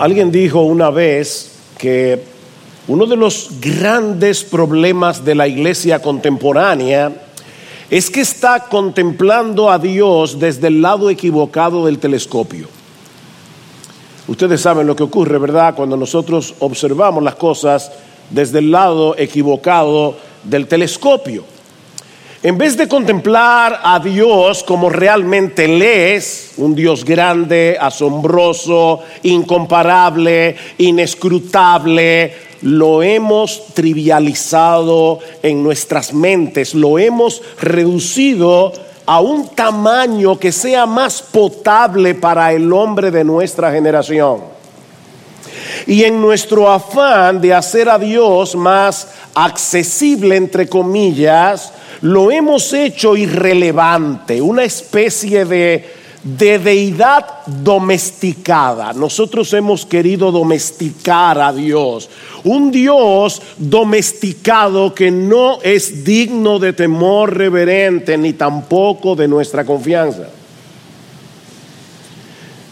Alguien 0.00 0.32
dijo 0.32 0.62
una 0.62 0.88
vez 0.88 1.50
que 1.76 2.22
uno 2.88 3.04
de 3.04 3.16
los 3.16 3.50
grandes 3.60 4.42
problemas 4.42 5.26
de 5.26 5.34
la 5.34 5.46
iglesia 5.46 6.00
contemporánea 6.00 7.12
es 7.90 8.08
que 8.08 8.22
está 8.22 8.60
contemplando 8.60 9.70
a 9.70 9.78
Dios 9.78 10.38
desde 10.38 10.68
el 10.68 10.80
lado 10.80 11.10
equivocado 11.10 11.84
del 11.84 11.98
telescopio. 11.98 12.66
Ustedes 14.26 14.62
saben 14.62 14.86
lo 14.86 14.96
que 14.96 15.02
ocurre, 15.02 15.36
¿verdad? 15.36 15.74
Cuando 15.74 15.98
nosotros 15.98 16.54
observamos 16.60 17.22
las 17.22 17.34
cosas 17.34 17.92
desde 18.30 18.60
el 18.60 18.70
lado 18.70 19.14
equivocado 19.18 20.16
del 20.44 20.66
telescopio. 20.66 21.44
En 22.42 22.56
vez 22.56 22.74
de 22.78 22.88
contemplar 22.88 23.80
a 23.82 24.00
Dios 24.00 24.64
como 24.64 24.88
realmente 24.88 25.66
Él 25.66 25.82
es, 25.82 26.52
un 26.56 26.74
Dios 26.74 27.04
grande, 27.04 27.76
asombroso, 27.78 29.00
incomparable, 29.24 30.56
inescrutable, 30.78 32.32
lo 32.62 33.02
hemos 33.02 33.74
trivializado 33.74 35.18
en 35.42 35.62
nuestras 35.62 36.14
mentes, 36.14 36.74
lo 36.74 36.98
hemos 36.98 37.42
reducido 37.60 38.72
a 39.04 39.20
un 39.20 39.48
tamaño 39.48 40.38
que 40.38 40.50
sea 40.50 40.86
más 40.86 41.20
potable 41.20 42.14
para 42.14 42.54
el 42.54 42.72
hombre 42.72 43.10
de 43.10 43.22
nuestra 43.22 43.70
generación. 43.70 44.59
Y 45.86 46.04
en 46.04 46.20
nuestro 46.20 46.70
afán 46.70 47.40
de 47.40 47.54
hacer 47.54 47.88
a 47.88 47.98
Dios 47.98 48.54
más 48.54 49.08
accesible, 49.34 50.36
entre 50.36 50.68
comillas, 50.68 51.72
lo 52.02 52.30
hemos 52.30 52.72
hecho 52.72 53.16
irrelevante, 53.16 54.40
una 54.40 54.64
especie 54.64 55.44
de, 55.44 56.00
deidad 56.22 57.46
domesticada. 57.46 58.92
Nosotros 58.92 59.52
hemos 59.54 59.86
querido 59.86 60.30
domesticar 60.30 61.40
a 61.40 61.52
Dios. 61.52 62.10
Un 62.44 62.70
Dios 62.70 63.40
domesticado 63.56 64.94
que 64.94 65.10
no 65.10 65.60
es 65.62 66.04
digno 66.04 66.58
de 66.58 66.74
temor 66.74 67.36
reverente 67.36 68.18
ni 68.18 68.34
tampoco 68.34 69.16
de 69.16 69.28
nuestra 69.28 69.64
confianza. 69.64 70.28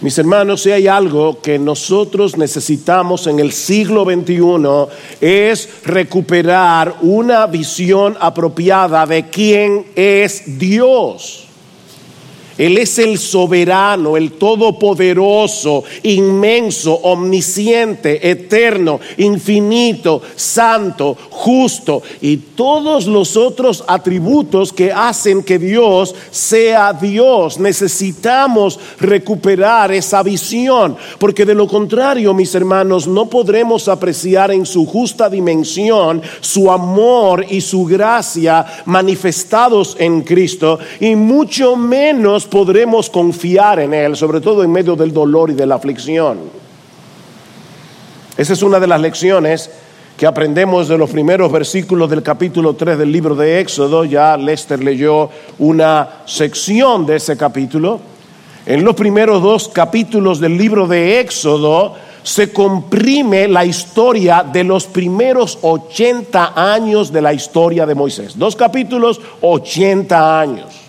Mis 0.00 0.16
hermanos, 0.16 0.62
si 0.62 0.70
hay 0.70 0.86
algo 0.86 1.40
que 1.40 1.58
nosotros 1.58 2.36
necesitamos 2.36 3.26
en 3.26 3.40
el 3.40 3.50
siglo 3.50 4.04
XXI 4.04 4.94
es 5.20 5.68
recuperar 5.84 6.94
una 7.00 7.46
visión 7.48 8.16
apropiada 8.20 9.04
de 9.06 9.28
quién 9.28 9.86
es 9.96 10.56
Dios. 10.56 11.47
Él 12.58 12.76
es 12.76 12.98
el 12.98 13.18
soberano, 13.18 14.16
el 14.16 14.32
todopoderoso, 14.32 15.84
inmenso, 16.02 16.92
omnisciente, 16.94 18.28
eterno, 18.28 18.98
infinito, 19.16 20.20
santo, 20.34 21.16
justo 21.30 22.02
y 22.20 22.36
todos 22.36 23.06
los 23.06 23.36
otros 23.36 23.84
atributos 23.86 24.72
que 24.72 24.92
hacen 24.92 25.44
que 25.44 25.58
Dios 25.58 26.14
sea 26.32 26.92
Dios. 26.92 27.60
Necesitamos 27.60 28.80
recuperar 28.98 29.92
esa 29.92 30.24
visión, 30.24 30.96
porque 31.20 31.44
de 31.44 31.54
lo 31.54 31.68
contrario, 31.68 32.34
mis 32.34 32.54
hermanos, 32.56 33.06
no 33.06 33.26
podremos 33.26 33.86
apreciar 33.86 34.50
en 34.50 34.66
su 34.66 34.84
justa 34.84 35.30
dimensión 35.30 36.20
su 36.40 36.70
amor 36.70 37.46
y 37.48 37.60
su 37.60 37.84
gracia 37.84 38.66
manifestados 38.86 39.96
en 40.00 40.22
Cristo 40.22 40.78
y 41.00 41.14
mucho 41.14 41.76
menos 41.76 42.47
podremos 42.50 43.08
confiar 43.10 43.80
en 43.80 43.94
Él, 43.94 44.16
sobre 44.16 44.40
todo 44.40 44.62
en 44.62 44.72
medio 44.72 44.96
del 44.96 45.12
dolor 45.12 45.50
y 45.50 45.54
de 45.54 45.66
la 45.66 45.76
aflicción. 45.76 46.38
Esa 48.36 48.52
es 48.52 48.62
una 48.62 48.78
de 48.78 48.86
las 48.86 49.00
lecciones 49.00 49.70
que 50.16 50.26
aprendemos 50.26 50.88
de 50.88 50.98
los 50.98 51.10
primeros 51.10 51.50
versículos 51.52 52.10
del 52.10 52.22
capítulo 52.22 52.74
3 52.74 52.98
del 52.98 53.12
libro 53.12 53.34
de 53.34 53.60
Éxodo. 53.60 54.04
Ya 54.04 54.36
Lester 54.36 54.82
leyó 54.82 55.30
una 55.58 56.22
sección 56.24 57.06
de 57.06 57.16
ese 57.16 57.36
capítulo. 57.36 58.00
En 58.66 58.84
los 58.84 58.96
primeros 58.96 59.42
dos 59.42 59.68
capítulos 59.68 60.40
del 60.40 60.58
libro 60.58 60.86
de 60.86 61.20
Éxodo 61.20 61.94
se 62.22 62.52
comprime 62.52 63.48
la 63.48 63.64
historia 63.64 64.42
de 64.42 64.64
los 64.64 64.86
primeros 64.86 65.58
80 65.62 66.74
años 66.74 67.12
de 67.12 67.22
la 67.22 67.32
historia 67.32 67.86
de 67.86 67.94
Moisés. 67.94 68.36
Dos 68.36 68.56
capítulos, 68.56 69.20
80 69.40 70.40
años. 70.40 70.87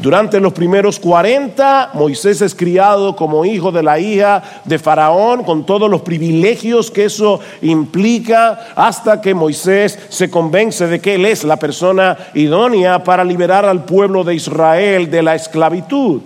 Durante 0.00 0.38
los 0.38 0.52
primeros 0.52 1.00
40, 1.00 1.90
Moisés 1.94 2.40
es 2.40 2.54
criado 2.54 3.16
como 3.16 3.44
hijo 3.44 3.72
de 3.72 3.82
la 3.82 3.98
hija 3.98 4.42
de 4.64 4.78
Faraón, 4.78 5.42
con 5.42 5.66
todos 5.66 5.90
los 5.90 6.02
privilegios 6.02 6.92
que 6.92 7.06
eso 7.06 7.40
implica, 7.62 8.68
hasta 8.76 9.20
que 9.20 9.34
Moisés 9.34 9.98
se 10.08 10.30
convence 10.30 10.86
de 10.86 11.00
que 11.00 11.16
él 11.16 11.26
es 11.26 11.42
la 11.42 11.56
persona 11.56 12.16
idónea 12.34 13.02
para 13.02 13.24
liberar 13.24 13.64
al 13.64 13.84
pueblo 13.84 14.22
de 14.22 14.36
Israel 14.36 15.10
de 15.10 15.22
la 15.22 15.34
esclavitud. 15.34 16.20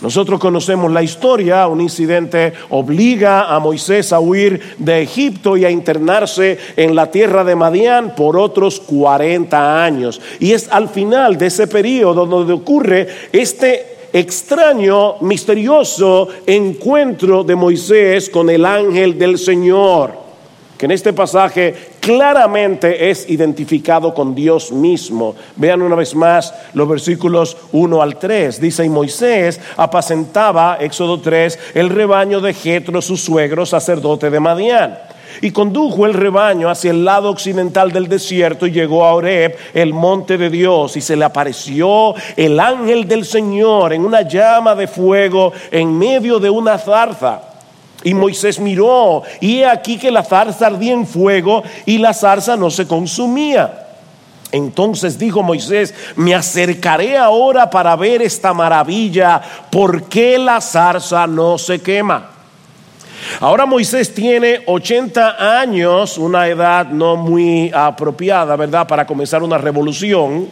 Nosotros 0.00 0.38
conocemos 0.38 0.92
la 0.92 1.02
historia, 1.02 1.66
un 1.66 1.80
incidente 1.80 2.52
obliga 2.68 3.54
a 3.54 3.58
Moisés 3.58 4.12
a 4.12 4.20
huir 4.20 4.60
de 4.78 5.02
Egipto 5.02 5.56
y 5.56 5.64
a 5.64 5.70
internarse 5.70 6.58
en 6.76 6.94
la 6.94 7.10
tierra 7.10 7.44
de 7.44 7.56
Madián 7.56 8.14
por 8.14 8.36
otros 8.36 8.78
40 8.80 9.84
años. 9.84 10.20
Y 10.38 10.52
es 10.52 10.68
al 10.70 10.90
final 10.90 11.38
de 11.38 11.46
ese 11.46 11.66
periodo 11.66 12.26
donde 12.26 12.52
ocurre 12.52 13.08
este 13.32 13.96
extraño, 14.12 15.16
misterioso 15.22 16.28
encuentro 16.46 17.42
de 17.42 17.56
Moisés 17.56 18.28
con 18.28 18.50
el 18.50 18.64
ángel 18.66 19.18
del 19.18 19.38
Señor 19.38 20.25
que 20.76 20.86
en 20.86 20.92
este 20.92 21.12
pasaje 21.12 21.74
claramente 22.00 23.10
es 23.10 23.28
identificado 23.28 24.12
con 24.12 24.34
Dios 24.34 24.70
mismo. 24.72 25.34
Vean 25.56 25.82
una 25.82 25.96
vez 25.96 26.14
más 26.14 26.54
los 26.74 26.88
versículos 26.88 27.56
1 27.72 28.02
al 28.02 28.18
3. 28.18 28.60
Dice, 28.60 28.84
y 28.84 28.88
Moisés 28.88 29.60
apacentaba, 29.76 30.78
Éxodo 30.80 31.20
3, 31.20 31.58
el 31.74 31.88
rebaño 31.88 32.40
de 32.40 32.54
Jetro, 32.54 33.00
su 33.00 33.16
suegro, 33.16 33.64
sacerdote 33.64 34.30
de 34.30 34.40
Madián. 34.40 34.98
Y 35.42 35.50
condujo 35.50 36.06
el 36.06 36.14
rebaño 36.14 36.70
hacia 36.70 36.90
el 36.90 37.04
lado 37.04 37.30
occidental 37.30 37.92
del 37.92 38.08
desierto 38.08 38.66
y 38.66 38.72
llegó 38.72 39.04
a 39.04 39.14
Oreb, 39.14 39.56
el 39.74 39.92
monte 39.92 40.38
de 40.38 40.48
Dios, 40.48 40.96
y 40.96 41.00
se 41.00 41.16
le 41.16 41.24
apareció 41.24 42.14
el 42.36 42.58
ángel 42.58 43.06
del 43.06 43.24
Señor 43.24 43.92
en 43.92 44.04
una 44.04 44.22
llama 44.22 44.74
de 44.74 44.86
fuego 44.86 45.52
en 45.70 45.96
medio 45.96 46.38
de 46.38 46.48
una 46.48 46.78
zarza. 46.78 47.45
Y 48.06 48.14
Moisés 48.14 48.60
miró, 48.60 49.24
y 49.40 49.58
he 49.58 49.66
aquí 49.66 49.98
que 49.98 50.12
la 50.12 50.22
zarza 50.22 50.68
ardía 50.68 50.92
en 50.92 51.08
fuego 51.08 51.64
y 51.86 51.98
la 51.98 52.14
zarza 52.14 52.56
no 52.56 52.70
se 52.70 52.86
consumía. 52.86 53.88
Entonces 54.52 55.18
dijo 55.18 55.42
Moisés, 55.42 55.92
me 56.14 56.32
acercaré 56.32 57.18
ahora 57.18 57.68
para 57.68 57.96
ver 57.96 58.22
esta 58.22 58.54
maravilla, 58.54 59.42
¿por 59.72 60.04
qué 60.04 60.38
la 60.38 60.60
zarza 60.60 61.26
no 61.26 61.58
se 61.58 61.80
quema? 61.80 62.30
Ahora 63.40 63.66
Moisés 63.66 64.14
tiene 64.14 64.60
80 64.66 65.58
años, 65.60 66.16
una 66.16 66.46
edad 66.46 66.86
no 66.86 67.16
muy 67.16 67.72
apropiada, 67.74 68.54
¿verdad?, 68.54 68.86
para 68.86 69.04
comenzar 69.04 69.42
una 69.42 69.58
revolución 69.58 70.46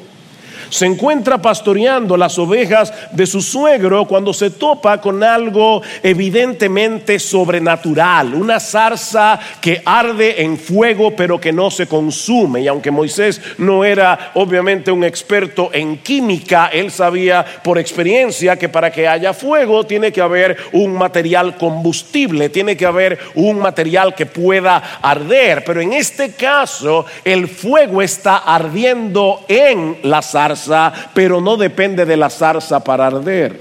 se 0.74 0.86
encuentra 0.86 1.40
pastoreando 1.40 2.16
las 2.16 2.36
ovejas 2.36 2.92
de 3.12 3.28
su 3.28 3.40
suegro 3.40 4.06
cuando 4.06 4.32
se 4.32 4.50
topa 4.50 5.00
con 5.00 5.22
algo 5.22 5.80
evidentemente 6.02 7.20
sobrenatural, 7.20 8.34
una 8.34 8.58
zarza 8.58 9.38
que 9.60 9.80
arde 9.84 10.42
en 10.42 10.58
fuego 10.58 11.14
pero 11.14 11.40
que 11.40 11.52
no 11.52 11.70
se 11.70 11.86
consume. 11.86 12.62
Y 12.62 12.66
aunque 12.66 12.90
Moisés 12.90 13.40
no 13.58 13.84
era 13.84 14.32
obviamente 14.34 14.90
un 14.90 15.04
experto 15.04 15.70
en 15.72 15.98
química, 15.98 16.66
él 16.72 16.90
sabía 16.90 17.44
por 17.62 17.78
experiencia 17.78 18.56
que 18.56 18.68
para 18.68 18.90
que 18.90 19.06
haya 19.06 19.32
fuego 19.32 19.84
tiene 19.84 20.10
que 20.10 20.22
haber 20.22 20.56
un 20.72 20.92
material 20.92 21.56
combustible, 21.56 22.48
tiene 22.48 22.76
que 22.76 22.86
haber 22.86 23.16
un 23.36 23.60
material 23.60 24.12
que 24.16 24.26
pueda 24.26 24.98
arder. 25.00 25.62
Pero 25.64 25.80
en 25.80 25.92
este 25.92 26.32
caso 26.32 27.06
el 27.24 27.46
fuego 27.46 28.02
está 28.02 28.38
ardiendo 28.38 29.44
en 29.46 29.98
la 30.02 30.20
zarza 30.20 30.63
pero 31.12 31.40
no 31.40 31.56
depende 31.56 32.04
de 32.04 32.16
la 32.16 32.30
zarza 32.30 32.82
para 32.82 33.06
arder. 33.06 33.60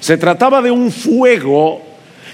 Se 0.00 0.16
trataba 0.16 0.62
de 0.62 0.70
un 0.70 0.90
fuego 0.92 1.88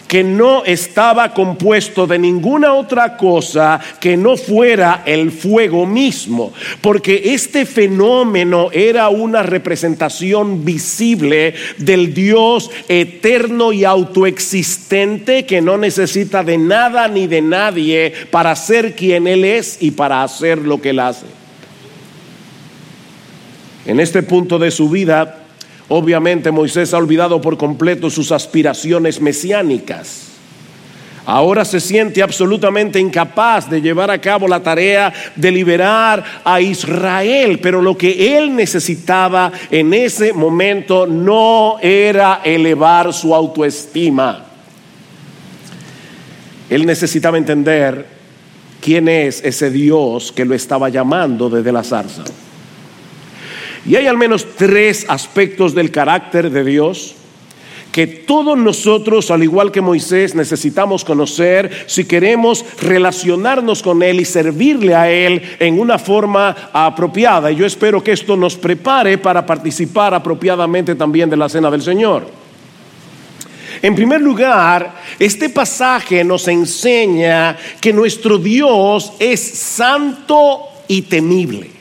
que 0.06 0.22
no 0.22 0.64
estaba 0.64 1.32
compuesto 1.32 2.06
de 2.06 2.18
ninguna 2.18 2.74
otra 2.74 3.16
cosa 3.16 3.80
que 4.00 4.16
no 4.16 4.36
fuera 4.36 5.02
el 5.06 5.32
fuego 5.32 5.86
mismo, 5.86 6.52
porque 6.80 7.22
este 7.34 7.66
fenómeno 7.66 8.68
era 8.72 9.08
una 9.08 9.42
representación 9.42 10.64
visible 10.64 11.54
del 11.78 12.14
Dios 12.14 12.70
eterno 12.88 13.72
y 13.72 13.84
autoexistente 13.84 15.46
que 15.46 15.60
no 15.60 15.78
necesita 15.78 16.44
de 16.44 16.58
nada 16.58 17.08
ni 17.08 17.26
de 17.26 17.42
nadie 17.42 18.12
para 18.30 18.54
ser 18.56 18.94
quien 18.94 19.26
Él 19.26 19.44
es 19.44 19.78
y 19.80 19.92
para 19.92 20.22
hacer 20.22 20.58
lo 20.58 20.80
que 20.80 20.90
Él 20.90 21.00
hace. 21.00 21.43
En 23.86 24.00
este 24.00 24.22
punto 24.22 24.58
de 24.58 24.70
su 24.70 24.88
vida, 24.88 25.44
Obviamente 25.88 26.50
Moisés 26.50 26.94
ha 26.94 26.98
olvidado 26.98 27.40
por 27.40 27.58
completo 27.58 28.08
sus 28.08 28.32
aspiraciones 28.32 29.20
mesiánicas. 29.20 30.28
Ahora 31.26 31.64
se 31.64 31.80
siente 31.80 32.22
absolutamente 32.22 33.00
incapaz 33.00 33.68
de 33.70 33.80
llevar 33.80 34.10
a 34.10 34.20
cabo 34.20 34.46
la 34.46 34.62
tarea 34.62 35.12
de 35.36 35.50
liberar 35.50 36.22
a 36.44 36.60
Israel, 36.60 37.58
pero 37.60 37.80
lo 37.80 37.96
que 37.96 38.36
él 38.36 38.54
necesitaba 38.54 39.50
en 39.70 39.94
ese 39.94 40.34
momento 40.34 41.06
no 41.06 41.76
era 41.80 42.40
elevar 42.44 43.12
su 43.12 43.34
autoestima. 43.34 44.44
Él 46.68 46.84
necesitaba 46.84 47.38
entender 47.38 48.06
quién 48.82 49.08
es 49.08 49.42
ese 49.44 49.70
Dios 49.70 50.30
que 50.30 50.44
lo 50.44 50.54
estaba 50.54 50.90
llamando 50.90 51.48
desde 51.48 51.72
la 51.72 51.82
zarza. 51.82 52.24
Y 53.86 53.96
hay 53.96 54.06
al 54.06 54.16
menos 54.16 54.46
tres 54.56 55.04
aspectos 55.08 55.74
del 55.74 55.90
carácter 55.90 56.50
de 56.50 56.64
Dios 56.64 57.16
que 57.94 58.08
todos 58.08 58.58
nosotros, 58.58 59.30
al 59.30 59.44
igual 59.44 59.70
que 59.70 59.80
Moisés, 59.80 60.34
necesitamos 60.34 61.04
conocer 61.04 61.70
si 61.86 62.04
queremos 62.04 62.64
relacionarnos 62.82 63.84
con 63.84 64.02
Él 64.02 64.18
y 64.18 64.24
servirle 64.24 64.96
a 64.96 65.08
Él 65.08 65.40
en 65.60 65.78
una 65.78 65.96
forma 65.96 66.70
apropiada. 66.72 67.52
Y 67.52 67.54
yo 67.54 67.64
espero 67.64 68.02
que 68.02 68.10
esto 68.10 68.36
nos 68.36 68.56
prepare 68.56 69.16
para 69.18 69.46
participar 69.46 70.12
apropiadamente 70.12 70.96
también 70.96 71.30
de 71.30 71.36
la 71.36 71.48
cena 71.48 71.70
del 71.70 71.82
Señor. 71.82 72.26
En 73.80 73.94
primer 73.94 74.20
lugar, 74.20 74.92
este 75.20 75.48
pasaje 75.50 76.24
nos 76.24 76.48
enseña 76.48 77.56
que 77.80 77.92
nuestro 77.92 78.38
Dios 78.38 79.12
es 79.20 79.40
santo 79.40 80.62
y 80.88 81.02
temible. 81.02 81.73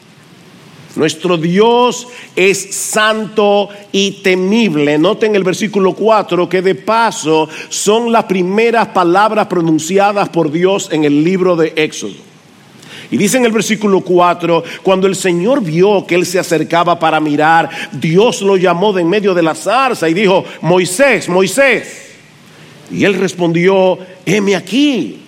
Nuestro 0.95 1.37
Dios 1.37 2.07
es 2.35 2.75
santo 2.75 3.69
y 3.91 4.21
temible. 4.23 4.97
Noten 4.99 5.35
el 5.35 5.43
versículo 5.43 5.93
4 5.93 6.47
que 6.47 6.61
de 6.61 6.75
paso 6.75 7.49
son 7.69 8.11
las 8.11 8.25
primeras 8.25 8.89
palabras 8.89 9.47
pronunciadas 9.47 10.29
por 10.29 10.51
Dios 10.51 10.89
en 10.91 11.03
el 11.03 11.23
libro 11.23 11.55
de 11.55 11.73
Éxodo. 11.75 12.13
Y 13.09 13.17
dice 13.17 13.37
en 13.37 13.45
el 13.45 13.51
versículo 13.51 14.01
4, 14.01 14.63
cuando 14.81 15.07
el 15.07 15.15
Señor 15.15 15.63
vio 15.63 16.05
que 16.05 16.15
él 16.15 16.25
se 16.25 16.39
acercaba 16.39 16.97
para 16.97 17.19
mirar, 17.19 17.69
Dios 17.91 18.41
lo 18.41 18.57
llamó 18.57 18.93
de 18.93 19.01
en 19.01 19.09
medio 19.09 19.33
de 19.33 19.43
la 19.43 19.55
zarza 19.55 20.09
y 20.09 20.13
dijo, 20.13 20.45
Moisés, 20.61 21.27
Moisés. 21.27 22.15
Y 22.91 23.03
él 23.03 23.15
respondió, 23.15 23.97
heme 24.25 24.55
aquí. 24.55 25.21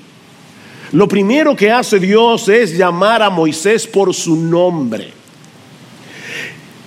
Lo 0.91 1.07
primero 1.07 1.55
que 1.55 1.71
hace 1.71 1.99
Dios 1.99 2.47
es 2.49 2.77
llamar 2.77 3.21
a 3.21 3.29
Moisés 3.29 3.85
por 3.87 4.13
su 4.13 4.35
nombre. 4.35 5.24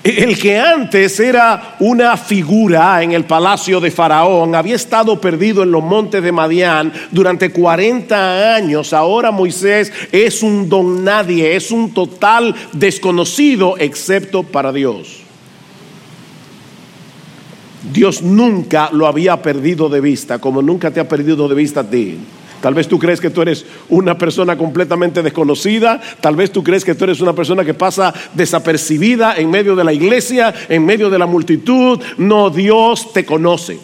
El 0.04 0.38
que 0.38 0.58
antes 0.58 1.18
era 1.18 1.76
una 1.80 2.16
figura 2.16 3.02
en 3.02 3.12
el 3.12 3.24
palacio 3.24 3.80
de 3.80 3.90
Faraón, 3.90 4.54
había 4.54 4.76
estado 4.76 5.20
perdido 5.20 5.62
en 5.62 5.72
los 5.72 5.82
montes 5.82 6.22
de 6.22 6.32
Madián 6.32 6.92
durante 7.10 7.50
40 7.50 8.54
años. 8.54 8.92
Ahora 8.92 9.30
Moisés 9.30 9.92
es 10.12 10.42
un 10.42 10.68
don 10.68 11.04
nadie, 11.04 11.56
es 11.56 11.70
un 11.70 11.92
total 11.92 12.54
desconocido 12.72 13.76
excepto 13.76 14.44
para 14.44 14.72
Dios. 14.72 15.22
Dios 17.92 18.22
nunca 18.22 18.90
lo 18.92 19.06
había 19.06 19.40
perdido 19.42 19.88
de 19.88 20.00
vista, 20.00 20.38
como 20.38 20.62
nunca 20.62 20.90
te 20.90 21.00
ha 21.00 21.08
perdido 21.08 21.48
de 21.48 21.54
vista 21.54 21.80
a 21.80 21.90
ti. 21.90 22.18
Tal 22.60 22.74
vez 22.74 22.88
tú 22.88 22.98
crees 22.98 23.20
que 23.20 23.30
tú 23.30 23.42
eres 23.42 23.64
una 23.88 24.18
persona 24.18 24.56
completamente 24.58 25.22
desconocida, 25.22 26.00
tal 26.20 26.34
vez 26.34 26.50
tú 26.50 26.64
crees 26.64 26.84
que 26.84 26.94
tú 26.94 27.04
eres 27.04 27.20
una 27.20 27.32
persona 27.32 27.64
que 27.64 27.74
pasa 27.74 28.12
desapercibida 28.34 29.36
en 29.36 29.50
medio 29.50 29.76
de 29.76 29.84
la 29.84 29.92
iglesia, 29.92 30.52
en 30.68 30.84
medio 30.84 31.08
de 31.08 31.18
la 31.18 31.26
multitud. 31.26 32.00
No, 32.16 32.50
Dios 32.50 33.12
te 33.12 33.24
conoce. 33.24 33.78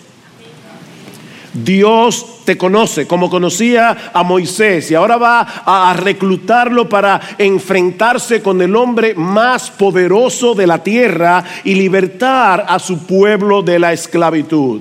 Dios 1.54 2.40
te 2.44 2.58
conoce 2.58 3.06
como 3.06 3.30
conocía 3.30 4.10
a 4.12 4.24
Moisés 4.24 4.90
y 4.90 4.96
ahora 4.96 5.16
va 5.18 5.40
a 5.64 5.94
reclutarlo 5.94 6.88
para 6.88 7.20
enfrentarse 7.38 8.42
con 8.42 8.60
el 8.60 8.74
hombre 8.74 9.14
más 9.14 9.70
poderoso 9.70 10.54
de 10.54 10.66
la 10.66 10.82
tierra 10.82 11.44
y 11.62 11.76
libertar 11.76 12.66
a 12.68 12.80
su 12.80 13.06
pueblo 13.06 13.62
de 13.62 13.78
la 13.78 13.92
esclavitud. 13.92 14.80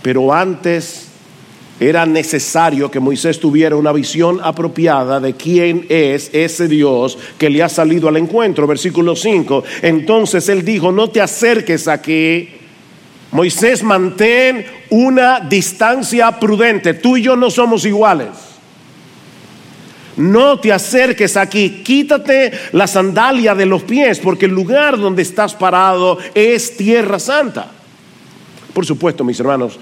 Pero 0.00 0.32
antes 0.32 1.03
era 1.88 2.06
necesario 2.06 2.90
que 2.90 3.00
Moisés 3.00 3.38
tuviera 3.40 3.76
una 3.76 3.92
visión 3.92 4.40
apropiada 4.42 5.20
de 5.20 5.34
quién 5.34 5.86
es 5.88 6.30
ese 6.32 6.68
Dios 6.68 7.18
que 7.36 7.50
le 7.50 7.62
ha 7.62 7.68
salido 7.68 8.08
al 8.08 8.16
encuentro. 8.16 8.66
Versículo 8.66 9.16
5. 9.16 9.64
Entonces 9.82 10.48
él 10.48 10.64
dijo, 10.64 10.92
no 10.92 11.10
te 11.10 11.20
acerques 11.20 11.88
aquí. 11.88 12.48
Moisés, 13.32 13.82
mantén 13.82 14.64
una 14.90 15.40
distancia 15.40 16.38
prudente. 16.38 16.94
Tú 16.94 17.16
y 17.16 17.22
yo 17.22 17.36
no 17.36 17.50
somos 17.50 17.84
iguales. 17.84 18.28
No 20.16 20.60
te 20.60 20.72
acerques 20.72 21.36
aquí, 21.36 21.82
quítate 21.84 22.52
la 22.72 22.86
sandalia 22.86 23.54
de 23.54 23.66
los 23.66 23.82
pies, 23.82 24.20
porque 24.20 24.46
el 24.46 24.52
lugar 24.52 24.96
donde 24.96 25.22
estás 25.22 25.54
parado 25.54 26.18
es 26.34 26.76
tierra 26.76 27.18
santa. 27.18 27.72
Por 28.72 28.86
supuesto, 28.86 29.24
mis 29.24 29.40
hermanos, 29.40 29.78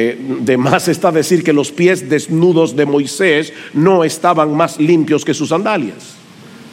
eh, 0.00 0.16
de 0.16 0.56
más 0.56 0.86
está 0.86 1.10
decir 1.10 1.42
que 1.42 1.52
los 1.52 1.72
pies 1.72 2.08
desnudos 2.08 2.76
de 2.76 2.86
Moisés 2.86 3.52
no 3.74 4.04
estaban 4.04 4.54
más 4.54 4.78
limpios 4.78 5.24
que 5.24 5.34
sus 5.34 5.48
sandalias, 5.48 6.14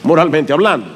moralmente 0.04 0.52
hablando. 0.52 0.95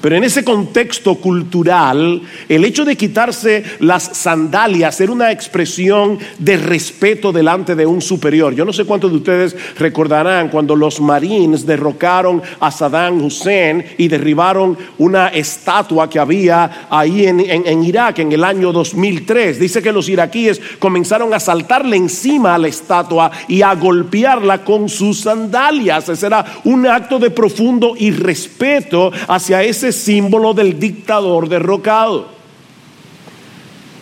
Pero 0.00 0.16
en 0.16 0.24
ese 0.24 0.44
contexto 0.44 1.16
cultural, 1.16 2.22
el 2.48 2.64
hecho 2.64 2.84
de 2.84 2.96
quitarse 2.96 3.62
las 3.80 4.04
sandalias 4.16 5.00
era 5.00 5.12
una 5.12 5.30
expresión 5.30 6.18
de 6.38 6.56
respeto 6.56 7.32
delante 7.32 7.74
de 7.74 7.86
un 7.86 8.00
superior. 8.00 8.54
Yo 8.54 8.64
no 8.64 8.72
sé 8.72 8.84
cuántos 8.84 9.10
de 9.10 9.18
ustedes 9.18 9.56
recordarán 9.78 10.48
cuando 10.48 10.74
los 10.74 11.00
marines 11.00 11.66
derrocaron 11.66 12.42
a 12.60 12.70
Saddam 12.70 13.22
Hussein 13.22 13.84
y 13.98 14.08
derribaron 14.08 14.76
una 14.98 15.28
estatua 15.28 16.08
que 16.08 16.18
había 16.18 16.86
ahí 16.90 17.26
en, 17.26 17.84
Irak 17.84 18.20
en 18.20 18.32
el 18.32 18.44
año 18.44 18.72
2003. 18.72 19.60
Dice 19.60 19.82
que 19.82 19.92
los 19.92 20.08
iraquíes 20.08 20.60
comenzaron 20.78 21.34
a 21.34 21.40
saltarle 21.40 21.96
encima 21.96 22.54
a 22.54 22.58
la 22.58 22.68
estatua 22.68 23.30
y 23.48 23.62
a 23.62 23.74
golpearla 23.74 24.64
con 24.64 24.88
sus 24.88 25.20
sandalias. 25.20 26.08
Ese 26.08 26.26
era 26.26 26.44
un 26.64 26.86
acto 26.86 27.18
de 27.18 27.30
profundo 27.30 27.94
irrespeto 27.98 29.12
hacia 29.28 29.62
ese 29.62 29.89
símbolo 29.92 30.54
del 30.54 30.78
dictador 30.78 31.48
derrocado. 31.48 32.40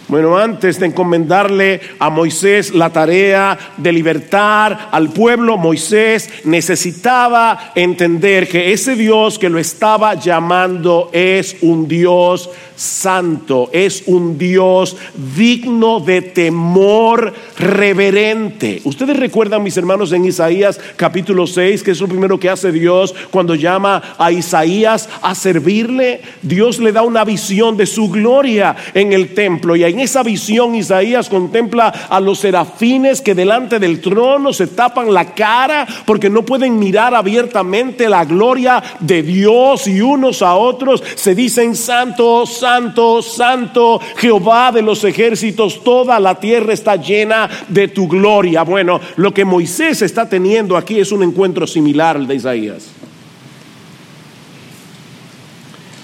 Bueno, 0.08 0.38
antes 0.38 0.80
de 0.80 0.86
encomendarle 0.86 1.82
a 1.98 2.08
Moisés 2.08 2.74
la 2.74 2.88
tarea 2.88 3.58
de 3.76 3.92
libertar 3.92 4.88
al 4.90 5.10
pueblo, 5.10 5.58
Moisés 5.58 6.30
necesitaba 6.44 7.72
entender 7.74 8.48
que 8.48 8.72
ese 8.72 8.96
Dios 8.96 9.38
que 9.38 9.50
lo 9.50 9.58
estaba 9.58 10.14
llamando 10.14 11.10
es 11.12 11.58
un 11.60 11.86
Dios 11.88 12.48
santo, 12.78 13.68
es 13.72 14.04
un 14.06 14.38
Dios 14.38 14.96
digno 15.36 16.00
de 16.00 16.22
temor 16.22 17.34
reverente. 17.58 18.80
Ustedes 18.84 19.16
recuerdan, 19.16 19.62
mis 19.62 19.76
hermanos, 19.76 20.12
en 20.12 20.24
Isaías 20.24 20.80
capítulo 20.96 21.46
6, 21.46 21.82
que 21.82 21.90
es 21.90 22.00
lo 22.00 22.08
primero 22.08 22.38
que 22.38 22.48
hace 22.48 22.72
Dios 22.72 23.14
cuando 23.30 23.54
llama 23.54 24.02
a 24.16 24.30
Isaías 24.32 25.08
a 25.22 25.34
servirle. 25.34 26.20
Dios 26.42 26.78
le 26.78 26.92
da 26.92 27.02
una 27.02 27.24
visión 27.24 27.76
de 27.76 27.86
su 27.86 28.08
gloria 28.08 28.76
en 28.94 29.12
el 29.12 29.34
templo 29.34 29.74
y 29.76 29.84
en 29.84 30.00
esa 30.00 30.22
visión 30.22 30.74
Isaías 30.74 31.28
contempla 31.28 31.88
a 32.08 32.20
los 32.20 32.38
serafines 32.38 33.20
que 33.20 33.34
delante 33.34 33.78
del 33.78 34.00
trono 34.00 34.52
se 34.52 34.68
tapan 34.68 35.12
la 35.12 35.34
cara 35.34 35.86
porque 36.06 36.30
no 36.30 36.44
pueden 36.44 36.78
mirar 36.78 37.14
abiertamente 37.14 38.08
la 38.08 38.24
gloria 38.24 38.82
de 39.00 39.22
Dios 39.22 39.86
y 39.88 40.00
unos 40.00 40.42
a 40.42 40.54
otros 40.54 41.02
se 41.16 41.34
dicen 41.34 41.74
santos 41.74 42.62
santo, 42.68 43.22
santo, 43.22 43.98
Jehová 44.16 44.70
de 44.72 44.82
los 44.82 45.02
ejércitos, 45.02 45.82
toda 45.82 46.20
la 46.20 46.38
tierra 46.38 46.74
está 46.74 46.96
llena 46.96 47.48
de 47.66 47.88
tu 47.88 48.06
gloria. 48.06 48.62
Bueno, 48.62 49.00
lo 49.16 49.32
que 49.32 49.46
Moisés 49.46 50.02
está 50.02 50.28
teniendo 50.28 50.76
aquí 50.76 51.00
es 51.00 51.10
un 51.10 51.22
encuentro 51.22 51.66
similar 51.66 52.16
al 52.16 52.26
de 52.26 52.34
Isaías. 52.34 52.90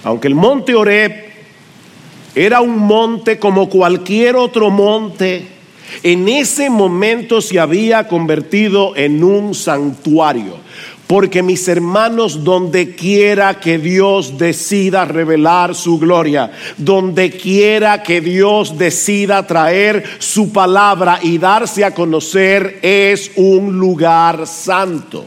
Aunque 0.04 0.28
el 0.28 0.34
monte 0.34 0.74
Oreb 0.74 1.12
era 2.34 2.62
un 2.62 2.78
monte 2.78 3.38
como 3.38 3.68
cualquier 3.68 4.34
otro 4.36 4.70
monte, 4.70 5.46
en 6.02 6.28
ese 6.28 6.70
momento 6.70 7.42
se 7.42 7.60
había 7.60 8.08
convertido 8.08 8.96
en 8.96 9.22
un 9.22 9.54
santuario. 9.54 10.56
Porque 11.06 11.42
mis 11.42 11.68
hermanos, 11.68 12.44
donde 12.44 12.94
quiera 12.94 13.60
que 13.60 13.76
Dios 13.78 14.38
decida 14.38 15.04
revelar 15.04 15.74
su 15.74 15.98
gloria, 15.98 16.50
donde 16.78 17.30
quiera 17.30 18.02
que 18.02 18.22
Dios 18.22 18.78
decida 18.78 19.46
traer 19.46 20.02
su 20.18 20.50
palabra 20.50 21.18
y 21.22 21.36
darse 21.36 21.84
a 21.84 21.94
conocer, 21.94 22.78
es 22.80 23.32
un 23.36 23.78
lugar 23.78 24.46
santo. 24.46 25.26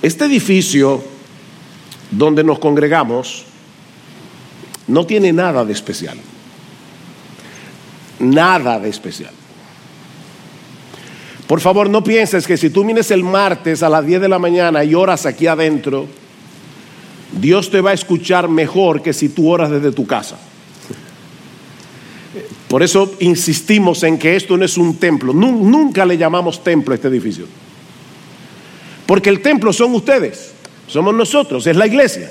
Este 0.00 0.26
edificio 0.26 1.02
donde 2.10 2.44
nos 2.44 2.60
congregamos 2.60 3.44
no 4.86 5.04
tiene 5.04 5.32
nada 5.32 5.64
de 5.64 5.72
especial. 5.72 6.18
Nada 8.20 8.78
de 8.78 8.88
especial. 8.88 9.37
Por 11.48 11.60
favor, 11.60 11.88
no 11.88 12.04
pienses 12.04 12.46
que 12.46 12.58
si 12.58 12.68
tú 12.68 12.84
vienes 12.84 13.10
el 13.10 13.24
martes 13.24 13.82
a 13.82 13.88
las 13.88 14.04
10 14.04 14.20
de 14.20 14.28
la 14.28 14.38
mañana 14.38 14.84
y 14.84 14.94
oras 14.94 15.24
aquí 15.24 15.46
adentro, 15.46 16.06
Dios 17.32 17.70
te 17.70 17.80
va 17.80 17.90
a 17.90 17.94
escuchar 17.94 18.48
mejor 18.50 19.00
que 19.00 19.14
si 19.14 19.30
tú 19.30 19.50
oras 19.50 19.70
desde 19.70 19.90
tu 19.90 20.06
casa. 20.06 20.38
Por 22.68 22.82
eso 22.82 23.14
insistimos 23.20 24.02
en 24.02 24.18
que 24.18 24.36
esto 24.36 24.58
no 24.58 24.64
es 24.66 24.76
un 24.76 24.98
templo. 24.98 25.32
Nunca 25.32 26.04
le 26.04 26.18
llamamos 26.18 26.62
templo 26.62 26.92
a 26.92 26.96
este 26.96 27.08
edificio. 27.08 27.46
Porque 29.06 29.30
el 29.30 29.40
templo 29.40 29.72
son 29.72 29.94
ustedes, 29.94 30.52
somos 30.86 31.14
nosotros, 31.14 31.66
es 31.66 31.76
la 31.76 31.86
iglesia. 31.86 32.30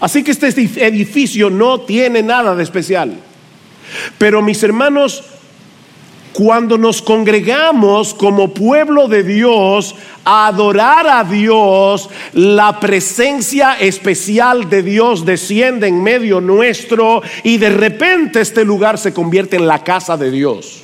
Así 0.00 0.22
que 0.22 0.32
este 0.32 0.48
edificio 0.84 1.48
no 1.48 1.80
tiene 1.80 2.22
nada 2.22 2.54
de 2.54 2.62
especial. 2.62 3.18
Pero 4.18 4.42
mis 4.42 4.62
hermanos, 4.62 5.24
cuando 6.36 6.76
nos 6.76 7.00
congregamos 7.00 8.12
como 8.12 8.52
pueblo 8.52 9.08
de 9.08 9.22
Dios 9.22 9.94
a 10.22 10.48
adorar 10.48 11.06
a 11.08 11.24
Dios, 11.24 12.10
la 12.34 12.78
presencia 12.78 13.72
especial 13.80 14.68
de 14.68 14.82
Dios 14.82 15.24
desciende 15.24 15.86
en 15.86 16.02
medio 16.02 16.42
nuestro 16.42 17.22
y 17.42 17.56
de 17.56 17.70
repente 17.70 18.42
este 18.42 18.66
lugar 18.66 18.98
se 18.98 19.14
convierte 19.14 19.56
en 19.56 19.66
la 19.66 19.82
casa 19.82 20.18
de 20.18 20.30
Dios. 20.30 20.82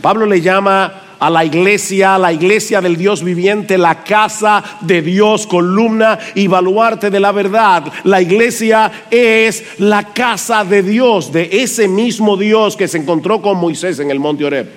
Pablo 0.00 0.26
le 0.26 0.40
llama 0.40 1.01
a 1.22 1.30
la 1.30 1.44
iglesia, 1.44 2.18
la 2.18 2.32
iglesia 2.32 2.80
del 2.80 2.96
Dios 2.96 3.22
viviente, 3.22 3.78
la 3.78 4.02
casa 4.02 4.64
de 4.80 5.02
Dios, 5.02 5.46
columna 5.46 6.18
y 6.34 6.48
baluarte 6.48 7.10
de 7.10 7.20
la 7.20 7.30
verdad. 7.30 7.84
La 8.02 8.20
iglesia 8.20 8.90
es 9.08 9.78
la 9.78 10.12
casa 10.12 10.64
de 10.64 10.82
Dios, 10.82 11.32
de 11.32 11.48
ese 11.52 11.86
mismo 11.86 12.36
Dios 12.36 12.76
que 12.76 12.88
se 12.88 12.98
encontró 12.98 13.40
con 13.40 13.56
Moisés 13.58 14.00
en 14.00 14.10
el 14.10 14.18
monte 14.18 14.44
Oreb. 14.44 14.68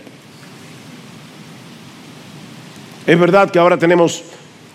Es 3.07 3.19
verdad 3.19 3.49
que 3.49 3.57
ahora 3.57 3.79
tenemos 3.79 4.23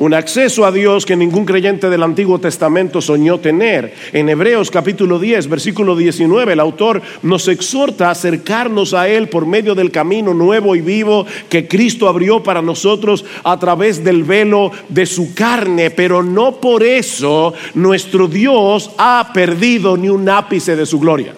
un 0.00 0.14
acceso 0.14 0.64
a 0.64 0.72
Dios 0.72 1.04
que 1.04 1.14
ningún 1.14 1.44
creyente 1.44 1.90
del 1.90 2.02
Antiguo 2.02 2.38
Testamento 2.38 3.02
soñó 3.02 3.38
tener. 3.38 3.92
En 4.14 4.30
Hebreos 4.30 4.70
capítulo 4.70 5.18
10, 5.18 5.46
versículo 5.48 5.94
19, 5.94 6.54
el 6.54 6.60
autor 6.60 7.02
nos 7.22 7.48
exhorta 7.48 8.08
a 8.08 8.12
acercarnos 8.12 8.94
a 8.94 9.08
Él 9.08 9.28
por 9.28 9.44
medio 9.44 9.74
del 9.74 9.90
camino 9.90 10.32
nuevo 10.32 10.74
y 10.74 10.80
vivo 10.80 11.26
que 11.50 11.68
Cristo 11.68 12.08
abrió 12.08 12.42
para 12.42 12.62
nosotros 12.62 13.26
a 13.44 13.58
través 13.58 14.02
del 14.02 14.24
velo 14.24 14.72
de 14.88 15.04
su 15.04 15.34
carne, 15.34 15.90
pero 15.90 16.22
no 16.22 16.56
por 16.62 16.82
eso 16.82 17.52
nuestro 17.74 18.26
Dios 18.26 18.92
ha 18.96 19.30
perdido 19.34 19.98
ni 19.98 20.08
un 20.08 20.26
ápice 20.30 20.76
de 20.76 20.86
su 20.86 20.98
gloria. 20.98 21.34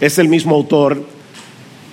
Es 0.00 0.20
el 0.20 0.28
mismo 0.28 0.54
autor 0.54 1.15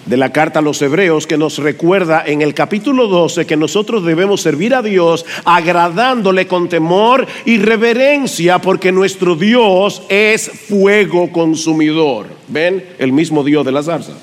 de 0.05 0.17
la 0.17 0.31
carta 0.31 0.59
a 0.59 0.61
los 0.61 0.81
hebreos 0.81 1.27
que 1.27 1.37
nos 1.37 1.57
recuerda 1.57 2.23
en 2.25 2.41
el 2.41 2.53
capítulo 2.53 3.07
12 3.07 3.45
que 3.45 3.57
nosotros 3.57 4.03
debemos 4.03 4.41
servir 4.41 4.75
a 4.75 4.81
Dios 4.81 5.25
agradándole 5.45 6.47
con 6.47 6.69
temor 6.69 7.25
y 7.45 7.57
reverencia 7.57 8.59
porque 8.59 8.91
nuestro 8.91 9.35
Dios 9.35 10.01
es 10.09 10.49
fuego 10.49 11.31
consumidor. 11.31 12.27
¿Ven? 12.47 12.83
El 12.99 13.11
mismo 13.13 13.43
Dios 13.43 13.65
de 13.65 13.71
la 13.71 13.83
zarza. 13.83 14.13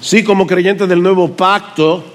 Sí, 0.00 0.24
como 0.24 0.46
creyentes 0.46 0.88
del 0.88 1.02
nuevo 1.02 1.36
pacto, 1.36 2.09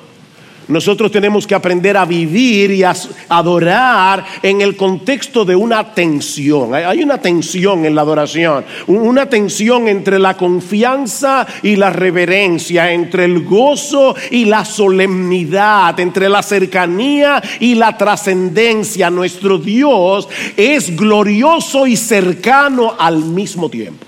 nosotros 0.68 1.12
tenemos 1.12 1.46
que 1.46 1.56
aprender 1.56 1.96
a 1.98 2.06
vivir 2.06 2.72
y 2.72 2.84
a 2.84 2.94
adorar 3.30 4.26
en 4.42 4.62
el 4.62 4.76
contexto 4.76 5.46
de 5.46 5.56
una 5.56 5.94
tensión. 5.94 6.74
Hay 6.74 7.04
una 7.04 7.20
tensión 7.20 7.86
en 7.86 7.94
la 7.94 8.02
adoración, 8.02 8.66
una 8.88 9.28
tensión 9.30 9.88
entre 9.88 10.18
la 10.18 10.36
confianza 10.36 11.46
y 11.62 11.76
la 11.76 11.92
reverencia, 11.92 12.92
entre 12.92 13.26
el 13.26 13.44
gozo 13.44 14.16
y 14.32 14.46
la 14.46 14.66
solemnidad, 14.66 16.00
entre 16.00 16.30
la 16.30 16.42
cercanía 16.42 17.42
y 17.60 17.76
la 17.76 17.98
trascendencia. 17.98 19.10
Nuestro 19.10 19.58
Dios 19.58 20.28
es 20.58 20.96
glorioso 20.96 21.86
y 21.86 21.96
cercano 21.96 22.96
al 22.98 23.20
mismo 23.20 23.70
tiempo. 23.70 24.06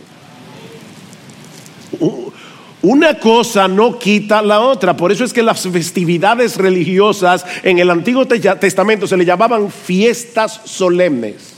Una 2.82 3.16
cosa 3.16 3.68
no 3.68 3.98
quita 3.98 4.42
la 4.42 4.60
otra. 4.60 4.96
Por 4.96 5.12
eso 5.12 5.24
es 5.24 5.34
que 5.34 5.42
las 5.42 5.62
festividades 5.62 6.58
religiosas 6.58 7.46
en 7.64 7.80
el 7.80 7.90
Antiguo 7.90 8.26
Testamento 8.28 9.08
se 9.08 9.18
le 9.18 9.26
llamaban 9.26 9.72
fiestas 9.72 10.62
solemnes. 10.66 11.56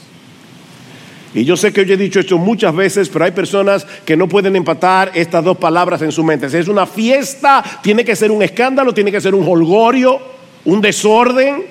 Y 1.33 1.43
yo 1.43 1.55
sé 1.57 1.71
que 1.71 1.81
hoy 1.81 1.91
he 1.91 1.97
dicho 1.97 2.21
esto 2.21 2.37
muchas 2.37 2.75
veces, 2.75 3.09
pero 3.09 3.25
hay 3.25 3.31
personas 3.31 3.85
que 4.05 4.17
no 4.17 4.27
pueden 4.27 4.55
empatar 4.55 5.11
estas 5.13 5.43
dos 5.43 5.57
palabras 5.57 6.01
en 6.01 6.11
su 6.11 6.23
mente. 6.23 6.49
Si 6.49 6.57
es 6.57 6.67
una 6.67 6.87
fiesta, 6.87 7.63
tiene 7.83 8.03
que 8.03 8.15
ser 8.15 8.31
un 8.31 8.41
escándalo, 8.41 8.93
tiene 8.93 9.11
que 9.11 9.21
ser 9.21 9.35
un 9.35 9.47
holgorio, 9.47 10.19
un 10.65 10.81
desorden. 10.81 11.65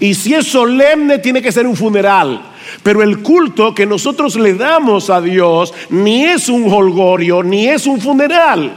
Y 0.00 0.14
si 0.14 0.34
es 0.34 0.46
solemne, 0.46 1.18
tiene 1.18 1.42
que 1.42 1.52
ser 1.52 1.66
un 1.66 1.76
funeral. 1.76 2.51
Pero 2.82 3.02
el 3.02 3.20
culto 3.20 3.74
que 3.74 3.86
nosotros 3.86 4.36
le 4.36 4.54
damos 4.54 5.10
a 5.10 5.20
Dios 5.20 5.72
ni 5.90 6.24
es 6.24 6.48
un 6.48 6.72
holgorio, 6.72 7.42
ni 7.42 7.68
es 7.68 7.86
un 7.86 8.00
funeral. 8.00 8.74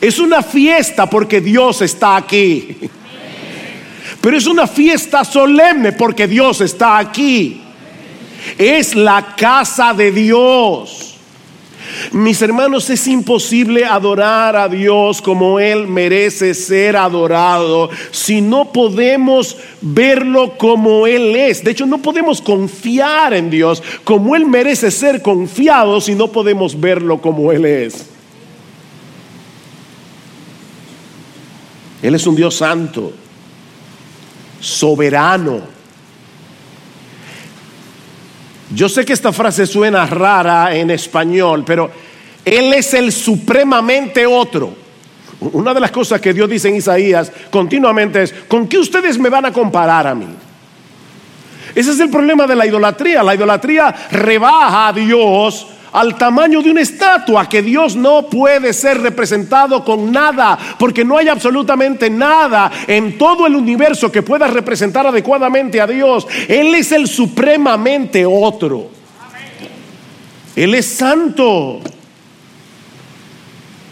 Es 0.00 0.18
una 0.18 0.42
fiesta 0.42 1.08
porque 1.08 1.40
Dios 1.40 1.82
está 1.82 2.16
aquí. 2.16 2.76
Pero 4.20 4.36
es 4.36 4.46
una 4.46 4.66
fiesta 4.66 5.24
solemne 5.24 5.92
porque 5.92 6.26
Dios 6.26 6.60
está 6.60 6.98
aquí. 6.98 7.60
Es 8.58 8.94
la 8.94 9.34
casa 9.36 9.92
de 9.92 10.10
Dios. 10.10 11.11
Mis 12.12 12.40
hermanos, 12.42 12.88
es 12.90 13.06
imposible 13.06 13.84
adorar 13.84 14.56
a 14.56 14.68
Dios 14.68 15.22
como 15.22 15.58
Él 15.58 15.86
merece 15.86 16.54
ser 16.54 16.96
adorado 16.96 17.90
si 18.10 18.40
no 18.40 18.72
podemos 18.72 19.56
verlo 19.80 20.56
como 20.56 21.06
Él 21.06 21.34
es. 21.36 21.64
De 21.64 21.70
hecho, 21.70 21.86
no 21.86 21.98
podemos 21.98 22.40
confiar 22.40 23.34
en 23.34 23.50
Dios 23.50 23.82
como 24.04 24.36
Él 24.36 24.46
merece 24.46 24.90
ser 24.90 25.22
confiado 25.22 26.00
si 26.00 26.14
no 26.14 26.28
podemos 26.28 26.78
verlo 26.78 27.20
como 27.20 27.52
Él 27.52 27.64
es. 27.64 28.06
Él 32.02 32.16
es 32.16 32.26
un 32.26 32.34
Dios 32.34 32.56
santo, 32.56 33.12
soberano. 34.60 35.71
Yo 38.74 38.88
sé 38.88 39.04
que 39.04 39.12
esta 39.12 39.32
frase 39.32 39.66
suena 39.66 40.06
rara 40.06 40.74
en 40.74 40.90
español, 40.90 41.62
pero 41.66 41.90
Él 42.44 42.72
es 42.72 42.94
el 42.94 43.12
supremamente 43.12 44.26
otro. 44.26 44.74
Una 45.40 45.74
de 45.74 45.80
las 45.80 45.90
cosas 45.90 46.20
que 46.20 46.32
Dios 46.32 46.48
dice 46.48 46.68
en 46.68 46.76
Isaías 46.76 47.32
continuamente 47.50 48.22
es, 48.22 48.32
¿con 48.48 48.68
qué 48.68 48.78
ustedes 48.78 49.18
me 49.18 49.28
van 49.28 49.46
a 49.46 49.52
comparar 49.52 50.06
a 50.06 50.14
mí? 50.14 50.28
Ese 51.74 51.90
es 51.90 52.00
el 52.00 52.10
problema 52.10 52.46
de 52.46 52.54
la 52.54 52.66
idolatría. 52.66 53.22
La 53.22 53.34
idolatría 53.34 53.94
rebaja 54.10 54.88
a 54.88 54.92
Dios 54.92 55.66
al 55.92 56.16
tamaño 56.16 56.62
de 56.62 56.70
una 56.70 56.80
estatua, 56.80 57.48
que 57.48 57.62
Dios 57.62 57.94
no 57.94 58.26
puede 58.28 58.72
ser 58.72 59.00
representado 59.00 59.84
con 59.84 60.10
nada, 60.10 60.58
porque 60.78 61.04
no 61.04 61.18
hay 61.18 61.28
absolutamente 61.28 62.08
nada 62.08 62.70
en 62.86 63.18
todo 63.18 63.46
el 63.46 63.54
universo 63.54 64.10
que 64.10 64.22
pueda 64.22 64.46
representar 64.46 65.06
adecuadamente 65.06 65.80
a 65.80 65.86
Dios. 65.86 66.26
Él 66.48 66.74
es 66.74 66.92
el 66.92 67.06
supremamente 67.06 68.24
otro. 68.24 68.90
Él 70.56 70.74
es 70.74 70.86
santo. 70.86 71.80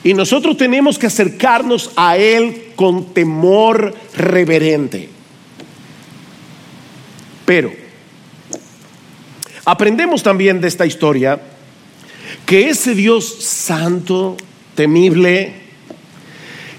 Y 0.02 0.14
nosotros 0.14 0.57
tenemos 0.57 0.99
que 0.99 1.07
acercarnos 1.07 1.92
a 1.97 2.16
Él 2.16 2.73
con 2.75 3.12
temor 3.12 3.95
reverente. 4.16 5.11
Pero 7.45 7.71
aprendemos 9.66 10.23
también 10.23 10.61
de 10.61 10.69
esta 10.69 10.87
historia 10.87 11.38
que 12.47 12.69
ese 12.69 12.95
Dios 12.95 13.37
santo, 13.41 14.37
temible, 14.75 15.55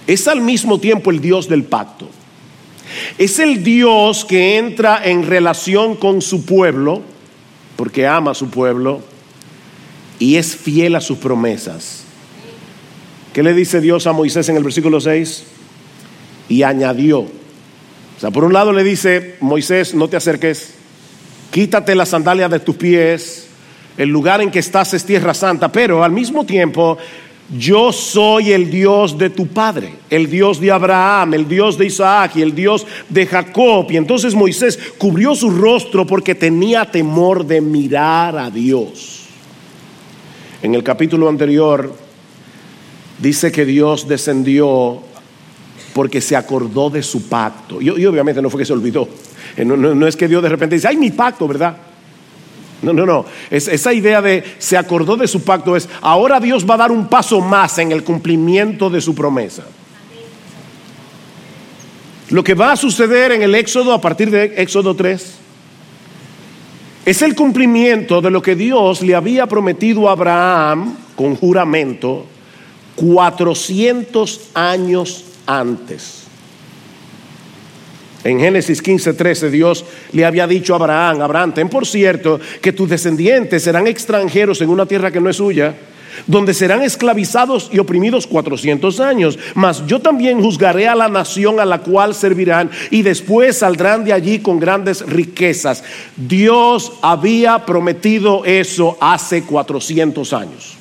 es 0.07 0.27
al 0.27 0.41
mismo 0.41 0.79
tiempo 0.79 1.11
el 1.11 1.21
Dios 1.21 1.47
del 1.47 1.63
pacto. 1.63 2.09
Es 3.17 3.39
el 3.39 3.63
Dios 3.63 4.25
que 4.25 4.57
entra 4.57 5.01
en 5.03 5.25
relación 5.25 5.95
con 5.95 6.21
su 6.21 6.45
pueblo, 6.45 7.01
porque 7.75 8.07
ama 8.07 8.31
a 8.31 8.35
su 8.35 8.49
pueblo, 8.49 9.01
y 10.19 10.35
es 10.35 10.55
fiel 10.55 10.95
a 10.95 11.01
sus 11.01 11.17
promesas. 11.17 12.03
¿Qué 13.33 13.43
le 13.43 13.53
dice 13.53 13.79
Dios 13.79 14.07
a 14.07 14.11
Moisés 14.11 14.49
en 14.49 14.57
el 14.57 14.63
versículo 14.63 14.99
6? 14.99 15.43
Y 16.49 16.63
añadió. 16.63 17.19
O 17.19 18.19
sea, 18.19 18.29
por 18.29 18.43
un 18.43 18.53
lado 18.53 18.73
le 18.73 18.83
dice, 18.83 19.37
Moisés, 19.39 19.95
no 19.95 20.09
te 20.09 20.17
acerques, 20.17 20.73
quítate 21.49 21.95
las 21.95 22.09
sandalias 22.09 22.51
de 22.51 22.59
tus 22.59 22.75
pies, 22.75 23.47
el 23.97 24.09
lugar 24.09 24.41
en 24.41 24.51
que 24.51 24.59
estás 24.59 24.93
es 24.93 25.05
tierra 25.05 25.33
santa, 25.33 25.71
pero 25.71 26.03
al 26.03 26.11
mismo 26.11 26.45
tiempo 26.45 26.97
yo 27.57 27.91
soy 27.91 28.53
el 28.53 28.71
Dios 28.71 29.17
de 29.17 29.29
tu 29.29 29.47
padre, 29.47 29.93
el 30.09 30.29
Dios 30.29 30.59
de 30.61 30.71
Abraham, 30.71 31.33
el 31.33 31.47
Dios 31.47 31.77
de 31.77 31.87
Isaac 31.87 32.37
y 32.37 32.41
el 32.41 32.55
Dios 32.55 32.87
de 33.09 33.25
Jacob. 33.25 33.87
Y 33.89 33.97
entonces 33.97 34.33
Moisés 34.33 34.79
cubrió 34.97 35.35
su 35.35 35.49
rostro 35.49 36.05
porque 36.07 36.33
tenía 36.33 36.85
temor 36.85 37.45
de 37.45 37.59
mirar 37.59 38.37
a 38.37 38.49
Dios. 38.49 39.25
En 40.61 40.75
el 40.75 40.83
capítulo 40.83 41.27
anterior 41.27 41.93
dice 43.19 43.51
que 43.51 43.65
Dios 43.65 44.07
descendió 44.07 45.01
porque 45.93 46.21
se 46.21 46.37
acordó 46.37 46.89
de 46.89 47.03
su 47.03 47.27
pacto. 47.27 47.81
Y, 47.81 47.89
obviamente 47.89 48.41
no 48.41 48.49
fue 48.49 48.59
que 48.59 48.65
se 48.65 48.73
olvidó. 48.73 49.09
Eh, 49.57 49.65
no, 49.65 50.07
es 50.07 50.15
que 50.15 50.29
Dios 50.29 50.41
de 50.41 50.47
repente 50.47 50.75
dice, 50.75 50.87
ay, 50.87 50.95
mi 50.95 51.11
pacto, 51.11 51.49
¿verdad? 51.49 51.75
No, 52.81 52.93
no, 52.93 53.05
no. 53.05 53.25
esa 53.49 53.93
idea 53.93 54.21
de 54.21 54.43
se 54.57 54.75
acordó 54.75 55.15
de 55.15 55.27
su 55.27 55.43
pacto 55.43 55.75
es, 55.75 55.87
ahora 56.01 56.39
Dios 56.39 56.67
va 56.67 56.73
a 56.73 56.77
dar 56.77 56.91
un 56.91 57.07
paso 57.07 57.39
más 57.39 57.77
en 57.77 57.91
el 57.91 58.03
cumplimiento 58.03 58.89
de 58.89 59.01
su 59.01 59.13
promesa. 59.13 59.65
Lo 62.29 62.43
que 62.43 62.53
va 62.53 62.71
a 62.71 62.77
suceder 62.77 63.33
en 63.33 63.43
el 63.43 63.53
Éxodo 63.55 63.93
a 63.93 64.01
partir 64.01 64.31
de 64.31 64.53
Éxodo 64.57 64.95
3 64.95 65.33
es 67.05 67.21
el 67.21 67.35
cumplimiento 67.35 68.21
de 68.21 68.31
lo 68.31 68.41
que 68.41 68.55
Dios 68.55 69.01
le 69.01 69.15
había 69.15 69.47
prometido 69.47 70.07
a 70.07 70.13
Abraham 70.13 70.95
con 71.15 71.35
juramento 71.35 72.25
400 72.95 74.49
años 74.53 75.25
antes. 75.45 76.20
En 78.23 78.39
Génesis 78.39 78.81
15, 78.81 79.13
13 79.13 79.49
Dios 79.49 79.83
le 80.11 80.25
había 80.25 80.45
dicho 80.47 80.73
a 80.73 80.77
Abraham, 80.77 81.21
Abraham, 81.21 81.53
ten 81.53 81.69
por 81.69 81.87
cierto 81.87 82.39
que 82.61 82.71
tus 82.71 82.89
descendientes 82.89 83.63
serán 83.63 83.87
extranjeros 83.87 84.61
en 84.61 84.69
una 84.69 84.85
tierra 84.85 85.11
que 85.11 85.19
no 85.19 85.29
es 85.29 85.37
suya, 85.37 85.73
donde 86.27 86.53
serán 86.53 86.83
esclavizados 86.83 87.69
y 87.71 87.79
oprimidos 87.79 88.27
400 88.27 88.99
años. 88.99 89.39
Mas 89.55 89.85
yo 89.87 89.99
también 89.99 90.41
juzgaré 90.41 90.87
a 90.87 90.95
la 90.95 91.07
nación 91.07 91.59
a 91.59 91.65
la 91.65 91.79
cual 91.79 92.13
servirán 92.13 92.69
y 92.91 93.01
después 93.01 93.57
saldrán 93.57 94.03
de 94.03 94.13
allí 94.13 94.39
con 94.39 94.59
grandes 94.59 95.01
riquezas. 95.05 95.83
Dios 96.15 96.93
había 97.01 97.65
prometido 97.65 98.45
eso 98.45 98.97
hace 98.99 99.43
400 99.43 100.33
años. 100.33 100.80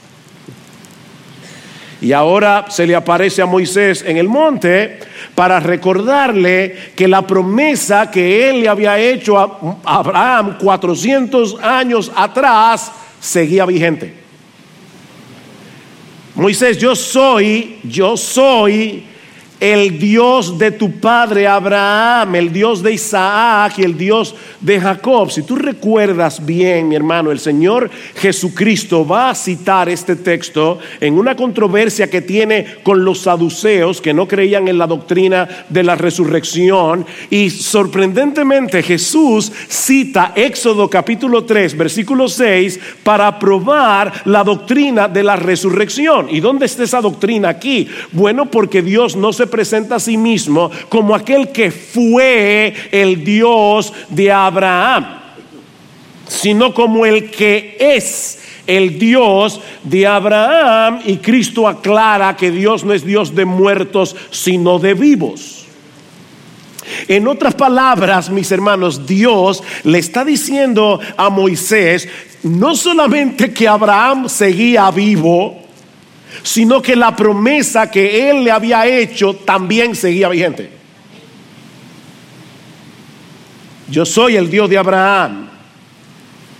Y 2.01 2.13
ahora 2.13 2.67
se 2.69 2.87
le 2.87 2.95
aparece 2.95 3.43
a 3.43 3.47
Moisés 3.47 4.03
en 4.07 4.17
el 4.17 4.29
monte 4.29 4.99
para 5.35 5.61
recordarle 5.61 6.93
que 6.97 7.07
la 7.07 7.27
promesa 7.27 8.11
que 8.11 8.49
él 8.49 8.61
le 8.61 8.69
había 8.69 8.99
hecho 8.99 9.39
a 9.39 9.59
Abraham 9.85 10.57
400 10.59 11.59
años 11.63 12.11
atrás 12.15 12.91
seguía 13.21 13.67
vigente. 13.67 14.15
Moisés, 16.35 16.79
yo 16.79 16.97
soy, 16.97 17.81
yo 17.85 18.17
soy 18.17 19.05
el 19.61 19.99
Dios 19.99 20.59
de 20.59 20.71
tu 20.71 20.91
padre 20.93 21.47
Abraham, 21.47 22.35
el 22.35 22.53
Dios 22.53 22.83
de 22.83 22.95
Isaac 22.95 23.75
y 23.77 23.83
el 23.83 23.97
Dios 23.97 24.35
de 24.59 24.81
Jacob. 24.81 25.31
Si 25.31 25.43
tú 25.43 25.55
recuerdas 25.55 26.45
bien, 26.45 26.89
mi 26.89 26.97
hermano, 26.97 27.31
el 27.31 27.39
Señor 27.39 27.91
Jesucristo 28.17 29.07
va 29.07 29.31
a 29.31 29.35
citar 29.35 29.91
este 29.91 30.17
texto 30.17 30.79
en 30.99 31.19
una 31.19 31.37
controversia 31.37 32.09
que 32.09 32.23
tiene 32.23 32.67
con 32.83 33.05
los 33.05 33.21
saduceos 33.21 34.01
que 34.01 34.15
no 34.15 34.27
creían 34.27 34.67
en 34.67 34.79
la 34.79 34.87
doctrina 34.87 35.47
de 35.69 35.83
la 35.83 35.95
resurrección. 35.95 37.05
Y 37.29 37.51
sorprendentemente 37.51 38.83
Jesús 38.83 39.53
cita 39.69 40.33
Éxodo 40.35 40.89
capítulo 40.89 41.45
3, 41.45 41.77
versículo 41.77 42.29
6, 42.29 42.81
para 43.03 43.39
probar 43.39 44.23
la 44.25 44.43
doctrina 44.43 45.07
de 45.07 45.23
la 45.23 45.37
resurrección. 45.37 46.29
¿Y 46.31 46.41
dónde 46.41 46.65
está 46.65 46.85
esa 46.85 47.03
doctrina 47.03 47.51
aquí? 47.51 47.89
Bueno, 48.13 48.47
porque 48.47 48.81
Dios 48.81 49.17
no 49.17 49.35
se 49.35 49.50
presenta 49.51 49.97
a 49.97 50.01
sí 50.01 50.17
mismo 50.17 50.71
como 50.89 51.15
aquel 51.15 51.51
que 51.51 51.71
fue 51.71 52.75
el 52.91 53.25
Dios 53.25 53.93
de 54.09 54.33
Abraham, 54.33 55.21
sino 56.27 56.73
como 56.73 57.05
el 57.05 57.31
que 57.31 57.77
es 57.79 58.39
el 58.67 58.99
Dios 58.99 59.61
de 59.83 60.07
Abraham 60.07 61.01
y 61.05 61.17
Cristo 61.17 61.67
aclara 61.67 62.37
que 62.37 62.51
Dios 62.51 62.85
no 62.85 62.93
es 62.93 63.05
Dios 63.05 63.35
de 63.35 63.45
muertos, 63.45 64.15
sino 64.31 64.79
de 64.79 64.95
vivos. 64.95 65.67
En 67.09 67.27
otras 67.29 67.55
palabras, 67.55 68.31
mis 68.31 68.51
hermanos, 68.53 69.07
Dios 69.07 69.63
le 69.85 69.99
está 69.99 70.25
diciendo 70.25 71.01
a 71.17 71.31
Moisés 71.31 72.09
no 72.43 72.75
solamente 72.75 73.53
que 73.53 73.69
Abraham 73.69 74.29
seguía 74.29 74.91
vivo, 74.91 75.61
sino 76.43 76.81
que 76.81 76.97
la 76.97 77.15
promesa 77.15 77.91
que 77.91 78.31
él 78.31 78.45
le 78.45 78.51
había 78.51 78.87
hecho 78.87 79.35
también 79.35 79.95
seguía 79.95 80.29
vigente. 80.29 80.71
Yo 83.89 84.07
soy 84.07 84.37
el 84.37 84.51
Dios 84.51 84.71
de 84.71 84.79
Abraham. 84.79 85.50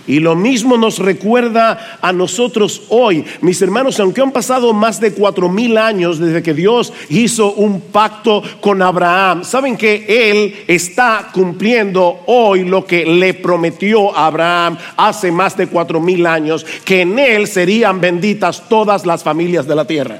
Y 0.07 0.19
lo 0.19 0.35
mismo 0.35 0.77
nos 0.77 0.99
recuerda 0.99 1.99
a 2.01 2.11
nosotros 2.11 2.83
hoy. 2.89 3.23
Mis 3.41 3.61
hermanos, 3.61 3.99
aunque 3.99 4.21
han 4.21 4.31
pasado 4.31 4.73
más 4.73 4.99
de 4.99 5.13
cuatro 5.13 5.47
mil 5.47 5.77
años 5.77 6.17
desde 6.17 6.41
que 6.41 6.53
Dios 6.53 6.91
hizo 7.09 7.53
un 7.53 7.81
pacto 7.81 8.41
con 8.59 8.81
Abraham, 8.81 9.43
saben 9.43 9.77
que 9.77 10.05
Él 10.07 10.55
está 10.67 11.29
cumpliendo 11.31 12.21
hoy 12.25 12.63
lo 12.63 12.85
que 12.85 13.05
le 13.05 13.35
prometió 13.35 14.15
a 14.15 14.25
Abraham 14.27 14.77
hace 14.97 15.31
más 15.31 15.55
de 15.55 15.67
cuatro 15.67 16.01
mil 16.01 16.25
años, 16.25 16.65
que 16.83 17.01
en 17.01 17.19
Él 17.19 17.47
serían 17.47 18.01
benditas 18.01 18.67
todas 18.67 19.05
las 19.05 19.23
familias 19.23 19.67
de 19.67 19.75
la 19.75 19.85
tierra. 19.85 20.19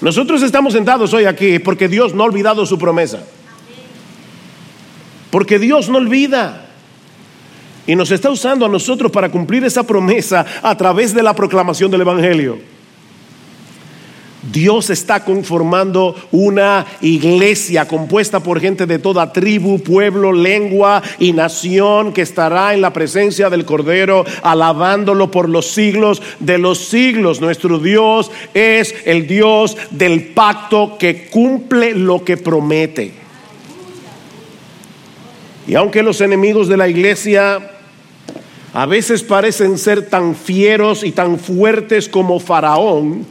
Nosotros 0.00 0.42
estamos 0.42 0.72
sentados 0.72 1.12
hoy 1.14 1.24
aquí 1.24 1.58
porque 1.58 1.88
Dios 1.88 2.14
no 2.14 2.22
ha 2.22 2.26
olvidado 2.26 2.66
su 2.66 2.78
promesa. 2.78 3.20
Porque 5.30 5.58
Dios 5.58 5.88
no 5.88 5.98
olvida. 5.98 6.65
Y 7.86 7.94
nos 7.94 8.10
está 8.10 8.30
usando 8.30 8.66
a 8.66 8.68
nosotros 8.68 9.12
para 9.12 9.30
cumplir 9.30 9.64
esa 9.64 9.84
promesa 9.84 10.44
a 10.62 10.76
través 10.76 11.14
de 11.14 11.22
la 11.22 11.34
proclamación 11.34 11.90
del 11.90 12.00
Evangelio. 12.00 12.58
Dios 14.52 14.90
está 14.90 15.24
conformando 15.24 16.14
una 16.30 16.86
iglesia 17.00 17.88
compuesta 17.88 18.40
por 18.40 18.60
gente 18.60 18.86
de 18.86 18.98
toda 18.98 19.32
tribu, 19.32 19.78
pueblo, 19.80 20.32
lengua 20.32 21.02
y 21.18 21.32
nación 21.32 22.12
que 22.12 22.22
estará 22.22 22.74
en 22.74 22.80
la 22.80 22.92
presencia 22.92 23.50
del 23.50 23.64
Cordero, 23.64 24.24
alabándolo 24.42 25.30
por 25.30 25.48
los 25.48 25.66
siglos 25.66 26.22
de 26.38 26.58
los 26.58 26.78
siglos. 26.78 27.40
Nuestro 27.40 27.78
Dios 27.78 28.30
es 28.54 28.94
el 29.04 29.26
Dios 29.26 29.76
del 29.90 30.28
pacto 30.28 30.96
que 30.98 31.26
cumple 31.28 31.94
lo 31.94 32.24
que 32.24 32.36
promete. 32.36 33.12
Y 35.66 35.74
aunque 35.74 36.04
los 36.04 36.20
enemigos 36.20 36.68
de 36.68 36.76
la 36.76 36.88
iglesia 36.88 37.75
a 38.76 38.84
veces 38.84 39.22
parecen 39.22 39.78
ser 39.78 40.10
tan 40.10 40.34
fieros 40.34 41.02
y 41.02 41.10
tan 41.10 41.38
fuertes 41.38 42.10
como 42.10 42.38
Faraón, 42.38 43.24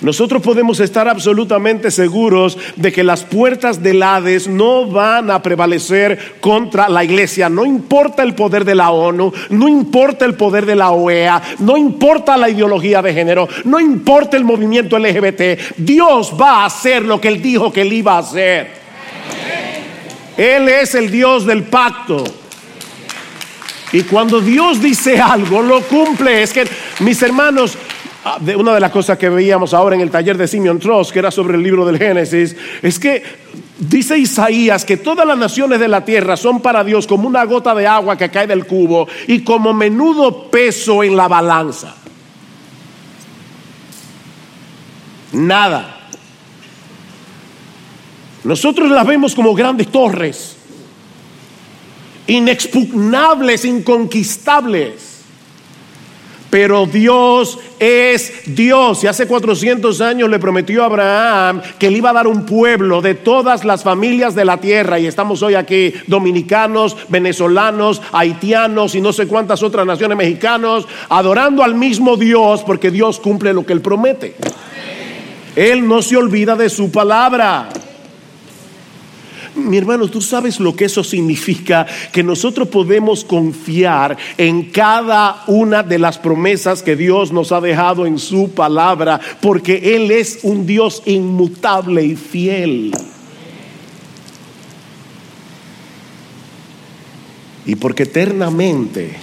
nosotros 0.00 0.42
podemos 0.42 0.80
estar 0.80 1.08
absolutamente 1.08 1.92
seguros 1.92 2.58
de 2.74 2.90
que 2.90 3.04
las 3.04 3.22
puertas 3.22 3.80
del 3.80 4.02
Hades 4.02 4.48
no 4.48 4.86
van 4.86 5.30
a 5.30 5.40
prevalecer 5.40 6.34
contra 6.40 6.88
la 6.88 7.04
iglesia. 7.04 7.48
No 7.48 7.64
importa 7.64 8.24
el 8.24 8.34
poder 8.34 8.64
de 8.64 8.74
la 8.74 8.90
ONU, 8.90 9.32
no 9.50 9.68
importa 9.68 10.24
el 10.24 10.34
poder 10.34 10.66
de 10.66 10.74
la 10.74 10.90
OEA, 10.90 11.40
no 11.60 11.76
importa 11.76 12.36
la 12.36 12.50
ideología 12.50 13.00
de 13.02 13.14
género, 13.14 13.48
no 13.66 13.78
importa 13.78 14.36
el 14.36 14.42
movimiento 14.42 14.98
LGBT. 14.98 15.76
Dios 15.76 16.32
va 16.40 16.62
a 16.62 16.66
hacer 16.66 17.04
lo 17.04 17.20
que 17.20 17.28
Él 17.28 17.40
dijo 17.40 17.72
que 17.72 17.82
Él 17.82 17.92
iba 17.92 18.16
a 18.16 18.18
hacer. 18.18 18.68
Él 20.36 20.68
es 20.68 20.96
el 20.96 21.08
Dios 21.12 21.46
del 21.46 21.62
pacto. 21.62 22.24
Y 23.96 24.02
cuando 24.02 24.42
Dios 24.42 24.82
dice 24.82 25.18
algo, 25.22 25.62
lo 25.62 25.80
cumple. 25.80 26.42
Es 26.42 26.52
que, 26.52 26.68
mis 27.00 27.22
hermanos, 27.22 27.78
ah, 28.26 28.38
una 28.58 28.74
de 28.74 28.80
las 28.80 28.90
cosas 28.90 29.16
que 29.16 29.30
veíamos 29.30 29.72
ahora 29.72 29.94
en 29.94 30.02
el 30.02 30.10
taller 30.10 30.36
de 30.36 30.46
Simeon 30.46 30.78
Trost, 30.78 31.12
que 31.12 31.18
era 31.18 31.30
sobre 31.30 31.56
el 31.56 31.62
libro 31.62 31.86
del 31.86 31.96
Génesis, 31.96 32.54
es 32.82 32.98
que 32.98 33.22
dice 33.78 34.18
Isaías 34.18 34.84
que 34.84 34.98
todas 34.98 35.26
las 35.26 35.38
naciones 35.38 35.80
de 35.80 35.88
la 35.88 36.04
tierra 36.04 36.36
son 36.36 36.60
para 36.60 36.84
Dios 36.84 37.06
como 37.06 37.26
una 37.26 37.42
gota 37.46 37.74
de 37.74 37.86
agua 37.86 38.18
que 38.18 38.28
cae 38.28 38.46
del 38.46 38.66
cubo 38.66 39.08
y 39.28 39.42
como 39.42 39.72
menudo 39.72 40.50
peso 40.50 41.02
en 41.02 41.16
la 41.16 41.26
balanza. 41.26 41.96
Nada. 45.32 46.00
Nosotros 48.44 48.90
las 48.90 49.06
vemos 49.06 49.34
como 49.34 49.54
grandes 49.54 49.90
torres 49.90 50.55
inexpugnables, 52.26 53.64
inconquistables. 53.64 55.16
Pero 56.50 56.86
Dios 56.86 57.58
es 57.78 58.32
Dios. 58.46 59.02
Y 59.04 59.08
hace 59.08 59.26
400 59.26 60.00
años 60.00 60.30
le 60.30 60.38
prometió 60.38 60.82
a 60.82 60.86
Abraham 60.86 61.60
que 61.78 61.90
le 61.90 61.98
iba 61.98 62.10
a 62.10 62.14
dar 62.14 62.26
un 62.26 62.46
pueblo 62.46 63.02
de 63.02 63.14
todas 63.14 63.64
las 63.64 63.82
familias 63.82 64.34
de 64.34 64.44
la 64.44 64.58
tierra. 64.58 64.98
Y 64.98 65.06
estamos 65.06 65.42
hoy 65.42 65.54
aquí, 65.54 65.92
dominicanos, 66.06 66.96
venezolanos, 67.08 68.00
haitianos 68.12 68.94
y 68.94 69.00
no 69.00 69.12
sé 69.12 69.26
cuántas 69.26 69.62
otras 69.62 69.84
naciones 69.86 70.16
mexicanos, 70.16 70.86
adorando 71.08 71.62
al 71.62 71.74
mismo 71.74 72.16
Dios 72.16 72.62
porque 72.62 72.90
Dios 72.90 73.18
cumple 73.18 73.52
lo 73.52 73.66
que 73.66 73.72
él 73.72 73.80
promete. 73.80 74.36
Él 75.56 75.86
no 75.86 76.00
se 76.00 76.16
olvida 76.16 76.54
de 76.54 76.70
su 76.70 76.90
palabra. 76.90 77.68
Mi 79.56 79.78
hermano, 79.78 80.08
tú 80.08 80.20
sabes 80.20 80.60
lo 80.60 80.76
que 80.76 80.84
eso 80.84 81.02
significa, 81.02 81.86
que 82.12 82.22
nosotros 82.22 82.68
podemos 82.68 83.24
confiar 83.24 84.16
en 84.36 84.64
cada 84.64 85.44
una 85.46 85.82
de 85.82 85.98
las 85.98 86.18
promesas 86.18 86.82
que 86.82 86.94
Dios 86.94 87.32
nos 87.32 87.52
ha 87.52 87.60
dejado 87.60 88.04
en 88.06 88.18
su 88.18 88.50
palabra, 88.50 89.18
porque 89.40 89.96
Él 89.96 90.10
es 90.10 90.40
un 90.42 90.66
Dios 90.66 91.02
inmutable 91.06 92.04
y 92.04 92.16
fiel. 92.16 92.92
Y 97.64 97.76
porque 97.76 98.04
eternamente 98.04 99.16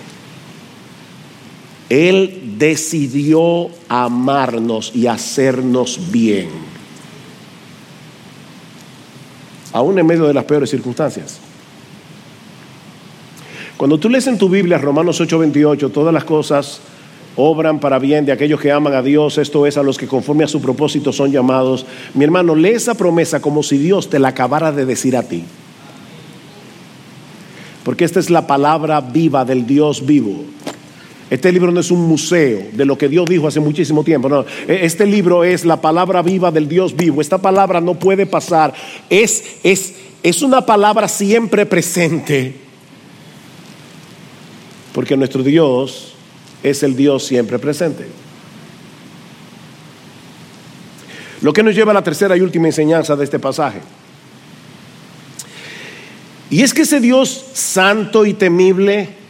Él 1.89 2.55
decidió 2.57 3.69
amarnos 3.87 4.91
y 4.95 5.07
hacernos 5.07 6.11
bien 6.11 6.62
aún 9.73 9.99
en 9.99 10.05
medio 10.05 10.25
de 10.25 10.33
las 10.33 10.45
peores 10.45 10.69
circunstancias. 10.69 11.39
Cuando 13.75 13.97
tú 13.97 14.09
lees 14.09 14.27
en 14.27 14.37
tu 14.37 14.47
Biblia 14.47 14.77
Romanos 14.77 15.19
8:28, 15.19 15.91
todas 15.91 16.13
las 16.13 16.23
cosas 16.23 16.79
obran 17.35 17.79
para 17.79 17.97
bien 17.99 18.25
de 18.25 18.31
aquellos 18.31 18.59
que 18.59 18.71
aman 18.71 18.93
a 18.93 19.01
Dios, 19.01 19.39
esto 19.39 19.65
es 19.65 19.75
a 19.77 19.83
los 19.83 19.97
que 19.97 20.07
conforme 20.07 20.43
a 20.43 20.47
su 20.47 20.61
propósito 20.61 21.11
son 21.11 21.31
llamados. 21.31 21.85
Mi 22.13 22.23
hermano, 22.23 22.55
lee 22.55 22.69
esa 22.69 22.93
promesa 22.93 23.41
como 23.41 23.63
si 23.63 23.77
Dios 23.77 24.09
te 24.09 24.19
la 24.19 24.29
acabara 24.29 24.71
de 24.71 24.85
decir 24.85 25.17
a 25.17 25.23
ti. 25.23 25.43
Porque 27.83 28.05
esta 28.05 28.19
es 28.19 28.29
la 28.29 28.47
palabra 28.47 29.01
viva 29.01 29.43
del 29.43 29.65
Dios 29.65 30.05
vivo. 30.05 30.45
Este 31.29 31.51
libro 31.51 31.71
no 31.71 31.79
es 31.79 31.89
un 31.89 32.01
museo 32.01 32.67
de 32.73 32.85
lo 32.85 32.97
que 32.97 33.07
Dios 33.09 33.27
dijo 33.27 33.47
hace 33.47 33.59
muchísimo 33.59 34.03
tiempo. 34.03 34.29
No, 34.29 34.45
e-, 34.67 34.85
este 34.85 35.05
libro 35.05 35.43
es 35.43 35.65
la 35.65 35.81
palabra 35.81 36.21
viva 36.21 36.51
del 36.51 36.67
Dios 36.67 36.95
vivo. 36.95 37.21
Esta 37.21 37.37
palabra 37.37 37.81
no 37.81 37.95
puede 37.95 38.25
pasar. 38.25 38.73
Es, 39.09 39.43
es, 39.63 39.95
es 40.21 40.41
una 40.41 40.65
palabra 40.65 41.07
siempre 41.07 41.65
presente. 41.65 42.55
Porque 44.93 45.17
nuestro 45.17 45.41
Dios 45.41 46.13
es 46.61 46.83
el 46.83 46.95
Dios 46.95 47.25
siempre 47.25 47.57
presente. 47.57 48.07
Lo 51.41 51.51
que 51.51 51.63
nos 51.63 51.75
lleva 51.75 51.91
a 51.91 51.95
la 51.95 52.03
tercera 52.03 52.37
y 52.37 52.41
última 52.41 52.67
enseñanza 52.67 53.15
de 53.15 53.23
este 53.23 53.39
pasaje. 53.39 53.79
Y 56.49 56.61
es 56.61 56.73
que 56.73 56.83
ese 56.83 56.99
Dios 56.99 57.45
santo 57.53 58.25
y 58.25 58.33
temible 58.33 59.22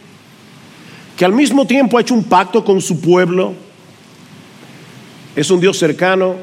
que 1.16 1.24
al 1.24 1.32
mismo 1.32 1.66
tiempo 1.66 1.96
ha 1.96 2.00
hecho 2.00 2.14
un 2.14 2.24
pacto 2.24 2.64
con 2.64 2.80
su 2.80 3.00
pueblo, 3.00 3.54
es 5.36 5.50
un 5.50 5.60
Dios 5.60 5.78
cercano, 5.78 6.36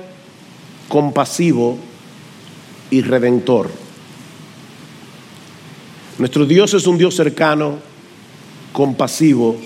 compasivo 0.87 1.77
y 2.89 3.01
redentor. 3.01 3.69
Nuestro 6.17 6.45
Dios 6.45 6.73
es 6.73 6.87
un 6.87 6.97
Dios 6.97 7.15
cercano, 7.15 7.79
compasivo 8.73 9.57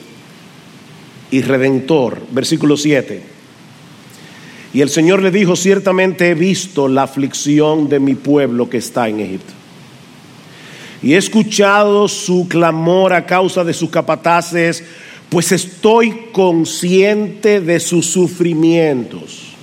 y 1.32 1.42
redentor. 1.42 2.22
Versículo 2.32 2.78
7. 2.78 3.24
Y 4.74 4.82
el 4.82 4.90
Señor 4.90 5.22
le 5.22 5.32
dijo, 5.32 5.56
ciertamente 5.56 6.30
he 6.30 6.36
visto 6.36 6.88
la 6.88 7.04
aflicción 7.04 7.90
de 7.90 8.00
mi 8.00 8.16
pueblo 8.16 8.70
que 8.70 8.78
está 8.78 9.08
en 9.08 9.20
Egipto 9.20 9.54
y 11.06 11.14
he 11.14 11.18
escuchado 11.18 12.08
su 12.08 12.48
clamor 12.50 13.14
a 13.14 13.28
causa 13.28 13.64
de 13.64 13.76
sus 13.76 13.92
capataces, 13.92 14.84
pues 15.30 15.52
estoy 15.52 16.30
consciente 16.32 17.62
de 17.62 17.80
sus 17.80 18.08
sufrimientos. 18.08 19.55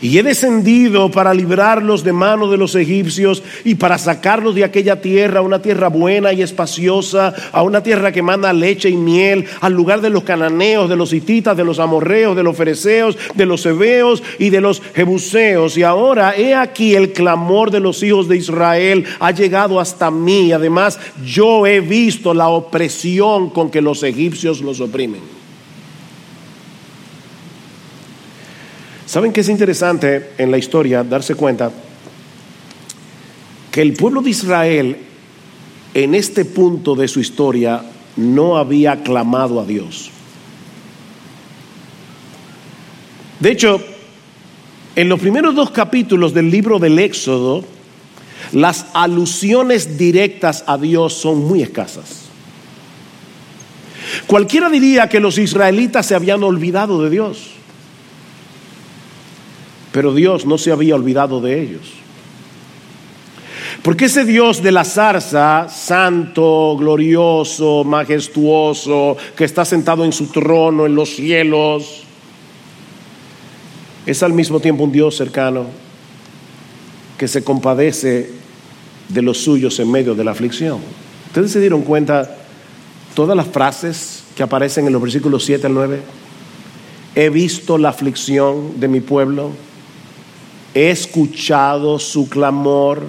Y 0.00 0.18
he 0.18 0.22
descendido 0.22 1.10
para 1.10 1.34
librarlos 1.34 2.04
de 2.04 2.12
mano 2.12 2.50
de 2.50 2.56
los 2.56 2.74
egipcios 2.74 3.42
y 3.64 3.74
para 3.74 3.98
sacarlos 3.98 4.54
de 4.54 4.64
aquella 4.64 5.00
tierra, 5.00 5.40
una 5.40 5.60
tierra 5.60 5.88
buena 5.88 6.32
y 6.32 6.42
espaciosa, 6.42 7.34
a 7.52 7.62
una 7.62 7.82
tierra 7.82 8.12
que 8.12 8.22
manda 8.22 8.52
leche 8.52 8.88
y 8.88 8.96
miel, 8.96 9.46
al 9.60 9.72
lugar 9.72 10.00
de 10.00 10.10
los 10.10 10.22
cananeos, 10.22 10.88
de 10.88 10.96
los 10.96 11.12
hititas, 11.12 11.56
de 11.56 11.64
los 11.64 11.78
amorreos, 11.78 12.36
de 12.36 12.42
los 12.42 12.56
fereceos, 12.56 13.18
de 13.34 13.46
los 13.46 13.64
hebeos 13.66 14.22
y 14.38 14.50
de 14.50 14.60
los 14.60 14.82
jebuseos. 14.94 15.76
Y 15.76 15.82
ahora 15.82 16.36
he 16.36 16.54
aquí 16.54 16.94
el 16.94 17.12
clamor 17.12 17.70
de 17.70 17.80
los 17.80 18.02
hijos 18.02 18.28
de 18.28 18.36
Israel 18.36 19.04
ha 19.20 19.30
llegado 19.30 19.80
hasta 19.80 20.10
mí. 20.10 20.52
Además, 20.52 20.98
yo 21.24 21.66
he 21.66 21.80
visto 21.80 22.34
la 22.34 22.48
opresión 22.48 23.50
con 23.50 23.70
que 23.70 23.80
los 23.80 24.02
egipcios 24.02 24.60
los 24.60 24.80
oprimen. 24.80 25.37
¿Saben 29.08 29.32
qué 29.32 29.40
es 29.40 29.48
interesante 29.48 30.32
en 30.36 30.50
la 30.50 30.58
historia 30.58 31.02
darse 31.02 31.34
cuenta? 31.34 31.72
Que 33.72 33.80
el 33.80 33.94
pueblo 33.94 34.20
de 34.20 34.28
Israel 34.28 34.98
en 35.94 36.14
este 36.14 36.44
punto 36.44 36.94
de 36.94 37.08
su 37.08 37.18
historia 37.18 37.82
no 38.16 38.58
había 38.58 39.02
clamado 39.02 39.60
a 39.60 39.64
Dios. 39.64 40.10
De 43.40 43.50
hecho, 43.50 43.80
en 44.94 45.08
los 45.08 45.18
primeros 45.18 45.54
dos 45.54 45.70
capítulos 45.70 46.34
del 46.34 46.50
libro 46.50 46.78
del 46.78 46.98
Éxodo, 46.98 47.64
las 48.52 48.88
alusiones 48.92 49.96
directas 49.96 50.64
a 50.66 50.76
Dios 50.76 51.14
son 51.14 51.46
muy 51.46 51.62
escasas. 51.62 52.24
Cualquiera 54.26 54.68
diría 54.68 55.08
que 55.08 55.18
los 55.18 55.38
israelitas 55.38 56.04
se 56.04 56.14
habían 56.14 56.42
olvidado 56.42 57.02
de 57.02 57.08
Dios. 57.08 57.57
Pero 59.92 60.14
Dios 60.14 60.46
no 60.46 60.58
se 60.58 60.72
había 60.72 60.94
olvidado 60.94 61.40
de 61.40 61.60
ellos. 61.60 61.92
Porque 63.82 64.06
ese 64.06 64.24
Dios 64.24 64.62
de 64.62 64.72
la 64.72 64.84
zarza, 64.84 65.68
santo, 65.68 66.76
glorioso, 66.76 67.84
majestuoso, 67.84 69.16
que 69.36 69.44
está 69.44 69.64
sentado 69.64 70.04
en 70.04 70.12
su 70.12 70.26
trono 70.26 70.84
en 70.84 70.94
los 70.94 71.14
cielos, 71.14 72.04
es 74.04 74.22
al 74.22 74.32
mismo 74.32 74.58
tiempo 74.58 74.84
un 74.84 74.92
Dios 74.92 75.16
cercano 75.16 75.66
que 77.16 77.28
se 77.28 77.44
compadece 77.44 78.30
de 79.08 79.22
los 79.22 79.38
suyos 79.38 79.78
en 79.80 79.90
medio 79.90 80.14
de 80.14 80.24
la 80.24 80.32
aflicción. 80.32 80.80
¿Ustedes 81.26 81.52
se 81.52 81.60
dieron 81.60 81.82
cuenta 81.82 82.36
todas 83.14 83.36
las 83.36 83.48
frases 83.48 84.24
que 84.34 84.42
aparecen 84.42 84.86
en 84.86 84.92
los 84.92 85.02
versículos 85.02 85.44
7 85.44 85.66
al 85.66 85.74
9? 85.74 86.00
He 87.14 87.30
visto 87.30 87.78
la 87.78 87.90
aflicción 87.90 88.80
de 88.80 88.88
mi 88.88 89.00
pueblo 89.00 89.52
he 90.78 90.90
escuchado 90.90 91.98
su 91.98 92.28
clamor, 92.28 93.02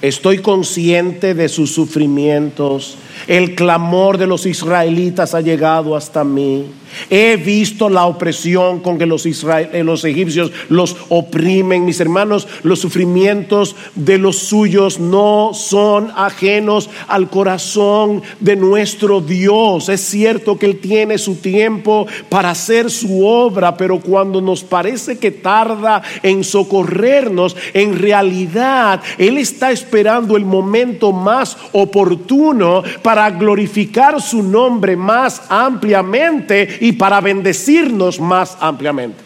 estoy 0.00 0.38
consciente 0.38 1.34
de 1.34 1.50
sus 1.50 1.74
sufrimientos, 1.74 2.96
el 3.26 3.54
clamor 3.54 4.18
de 4.18 4.26
los 4.26 4.46
israelitas 4.46 5.34
ha 5.34 5.40
llegado 5.40 5.96
hasta 5.96 6.24
mí. 6.24 6.66
He 7.10 7.36
visto 7.36 7.88
la 7.88 8.06
opresión 8.06 8.80
con 8.80 8.98
que 8.98 9.06
los, 9.06 9.26
eh, 9.26 9.82
los, 9.84 10.04
egipcios 10.04 10.52
los 10.68 10.96
oprimen. 11.08 11.84
Mis 11.84 12.00
hermanos, 12.00 12.46
los 12.62 12.80
sufrimientos 12.80 13.76
de 13.94 14.18
los 14.18 14.38
suyos 14.38 14.98
no 15.00 15.50
son 15.54 16.10
ajenos 16.16 16.90
al 17.08 17.28
corazón 17.30 18.22
de 18.40 18.56
nuestro 18.56 19.20
Dios. 19.20 19.88
Es 19.88 20.00
cierto 20.02 20.58
que 20.58 20.66
Él 20.66 20.80
tiene 20.80 21.18
su 21.18 21.36
tiempo 21.36 22.06
para 22.28 22.50
hacer 22.50 22.90
su 22.90 23.26
obra, 23.26 23.76
pero 23.76 24.00
cuando 24.00 24.40
nos 24.40 24.62
parece 24.62 25.18
que 25.18 25.30
tarda 25.30 26.02
en 26.22 26.44
socorrernos, 26.44 27.56
en 27.74 27.98
realidad 27.98 29.00
Él 29.18 29.38
está 29.38 29.72
esperando 29.72 30.36
el 30.36 30.44
momento 30.44 31.12
más 31.12 31.56
oportuno 31.72 32.82
para 33.02 33.11
glorificar 33.30 34.20
su 34.20 34.42
nombre 34.42 34.96
más 34.96 35.42
ampliamente 35.48 36.78
y 36.80 36.92
para 36.92 37.20
bendecirnos 37.20 38.20
más 38.20 38.56
ampliamente. 38.60 39.22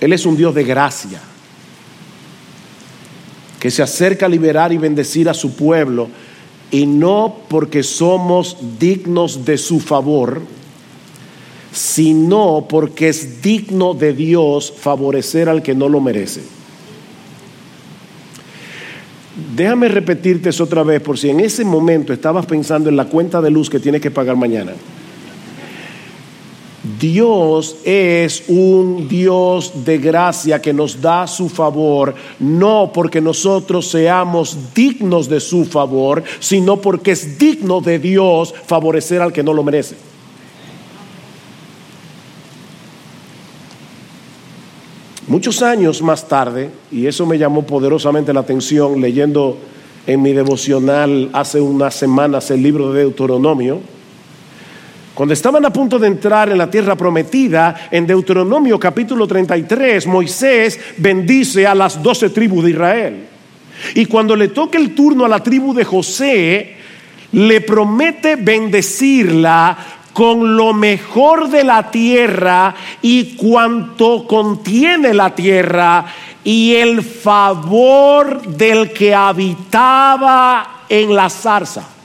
Él 0.00 0.12
es 0.12 0.26
un 0.26 0.36
Dios 0.36 0.54
de 0.54 0.64
gracia, 0.64 1.20
que 3.58 3.70
se 3.70 3.82
acerca 3.82 4.26
a 4.26 4.28
liberar 4.28 4.72
y 4.72 4.78
bendecir 4.78 5.28
a 5.28 5.34
su 5.34 5.56
pueblo, 5.56 6.08
y 6.70 6.86
no 6.86 7.42
porque 7.48 7.82
somos 7.82 8.56
dignos 8.78 9.44
de 9.44 9.56
su 9.56 9.80
favor, 9.80 10.42
sino 11.72 12.66
porque 12.68 13.08
es 13.08 13.42
digno 13.42 13.94
de 13.94 14.12
Dios 14.12 14.72
favorecer 14.78 15.48
al 15.48 15.62
que 15.62 15.74
no 15.74 15.88
lo 15.88 16.00
merece. 16.00 16.42
Déjame 19.56 19.88
repetirte 19.88 20.50
eso 20.50 20.64
otra 20.64 20.82
vez 20.82 21.00
por 21.00 21.16
si 21.16 21.30
en 21.30 21.40
ese 21.40 21.64
momento 21.64 22.12
estabas 22.12 22.44
pensando 22.44 22.90
en 22.90 22.96
la 22.96 23.06
cuenta 23.06 23.40
de 23.40 23.50
luz 23.50 23.70
que 23.70 23.80
tienes 23.80 24.02
que 24.02 24.10
pagar 24.10 24.36
mañana. 24.36 24.72
Dios 27.00 27.78
es 27.82 28.44
un 28.48 29.08
Dios 29.08 29.72
de 29.82 29.96
gracia 29.96 30.60
que 30.60 30.74
nos 30.74 31.00
da 31.00 31.26
su 31.26 31.48
favor, 31.48 32.14
no 32.38 32.90
porque 32.92 33.22
nosotros 33.22 33.88
seamos 33.88 34.74
dignos 34.74 35.26
de 35.26 35.40
su 35.40 35.64
favor, 35.64 36.22
sino 36.38 36.76
porque 36.76 37.12
es 37.12 37.38
digno 37.38 37.80
de 37.80 37.98
Dios 37.98 38.54
favorecer 38.66 39.22
al 39.22 39.32
que 39.32 39.42
no 39.42 39.54
lo 39.54 39.64
merece. 39.64 39.96
Muchos 45.36 45.60
años 45.60 46.00
más 46.00 46.26
tarde, 46.26 46.70
y 46.90 47.06
eso 47.06 47.26
me 47.26 47.36
llamó 47.36 47.66
poderosamente 47.66 48.32
la 48.32 48.40
atención 48.40 48.98
leyendo 49.02 49.58
en 50.06 50.22
mi 50.22 50.32
devocional 50.32 51.28
hace 51.34 51.60
unas 51.60 51.94
semanas 51.94 52.50
el 52.50 52.62
libro 52.62 52.90
de 52.90 53.00
Deuteronomio, 53.00 53.82
cuando 55.12 55.34
estaban 55.34 55.62
a 55.66 55.70
punto 55.70 55.98
de 55.98 56.06
entrar 56.06 56.48
en 56.48 56.56
la 56.56 56.70
tierra 56.70 56.96
prometida, 56.96 57.88
en 57.90 58.06
Deuteronomio 58.06 58.80
capítulo 58.80 59.26
33, 59.26 60.06
Moisés 60.06 60.80
bendice 60.96 61.66
a 61.66 61.74
las 61.74 62.02
doce 62.02 62.30
tribus 62.30 62.64
de 62.64 62.70
Israel. 62.70 63.16
Y 63.94 64.06
cuando 64.06 64.34
le 64.36 64.48
toca 64.48 64.78
el 64.78 64.94
turno 64.94 65.26
a 65.26 65.28
la 65.28 65.42
tribu 65.42 65.74
de 65.74 65.84
José, 65.84 66.76
le 67.32 67.60
promete 67.60 68.36
bendecirla 68.36 69.95
con 70.16 70.56
lo 70.56 70.72
mejor 70.72 71.50
de 71.50 71.62
la 71.62 71.90
tierra 71.90 72.74
y 73.02 73.36
cuanto 73.36 74.26
contiene 74.26 75.12
la 75.12 75.34
tierra 75.34 76.06
y 76.42 76.74
el 76.74 77.02
favor 77.02 78.40
del 78.46 78.94
que 78.94 79.14
habitaba 79.14 80.84
en 80.88 81.14
la 81.14 81.28
zarza 81.28 81.95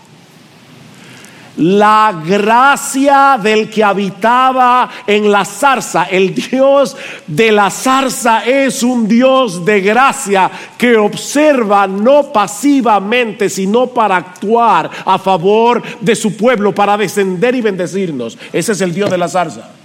la 1.57 2.21
gracia 2.25 3.39
del 3.41 3.69
que 3.69 3.83
habitaba 3.83 4.89
en 5.05 5.31
la 5.31 5.45
zarza. 5.45 6.03
El 6.03 6.33
Dios 6.33 6.95
de 7.27 7.51
la 7.51 7.69
zarza 7.69 8.45
es 8.45 8.83
un 8.83 9.07
Dios 9.07 9.65
de 9.65 9.81
gracia 9.81 10.49
que 10.77 10.97
observa 10.97 11.87
no 11.87 12.31
pasivamente, 12.31 13.49
sino 13.49 13.87
para 13.87 14.17
actuar 14.17 14.89
a 15.05 15.17
favor 15.19 15.81
de 15.99 16.15
su 16.15 16.35
pueblo, 16.37 16.73
para 16.73 16.97
descender 16.97 17.55
y 17.55 17.61
bendecirnos. 17.61 18.37
Ese 18.51 18.71
es 18.71 18.81
el 18.81 18.93
Dios 18.93 19.09
de 19.09 19.17
la 19.17 19.27
zarza. 19.27 19.80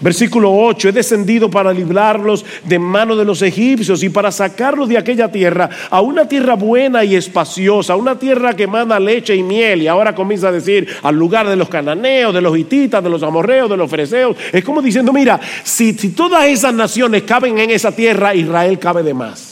Versículo 0.00 0.50
8, 0.50 0.88
he 0.88 0.92
descendido 0.92 1.50
para 1.50 1.74
librarlos 1.74 2.44
de 2.64 2.78
mano 2.78 3.14
de 3.16 3.24
los 3.26 3.42
egipcios 3.42 4.02
y 4.02 4.08
para 4.08 4.32
sacarlos 4.32 4.88
de 4.88 4.96
aquella 4.96 5.30
tierra 5.30 5.68
a 5.90 6.00
una 6.00 6.26
tierra 6.26 6.54
buena 6.54 7.04
y 7.04 7.16
espaciosa, 7.16 7.96
una 7.96 8.18
tierra 8.18 8.56
que 8.56 8.66
manda 8.66 8.98
leche 8.98 9.36
y 9.36 9.42
miel. 9.42 9.82
Y 9.82 9.88
ahora 9.88 10.14
comienza 10.14 10.48
a 10.48 10.52
decir 10.52 10.88
al 11.02 11.16
lugar 11.16 11.46
de 11.46 11.56
los 11.56 11.68
cananeos, 11.68 12.32
de 12.32 12.40
los 12.40 12.56
hititas, 12.56 13.04
de 13.04 13.10
los 13.10 13.22
amorreos, 13.22 13.68
de 13.68 13.76
los 13.76 13.90
fereceos. 13.90 14.36
Es 14.52 14.64
como 14.64 14.80
diciendo, 14.80 15.12
mira, 15.12 15.38
si, 15.64 15.92
si 15.92 16.10
todas 16.10 16.46
esas 16.46 16.72
naciones 16.72 17.24
caben 17.24 17.58
en 17.58 17.70
esa 17.70 17.92
tierra, 17.92 18.34
Israel 18.34 18.78
cabe 18.78 19.02
de 19.02 19.12
más. 19.12 19.50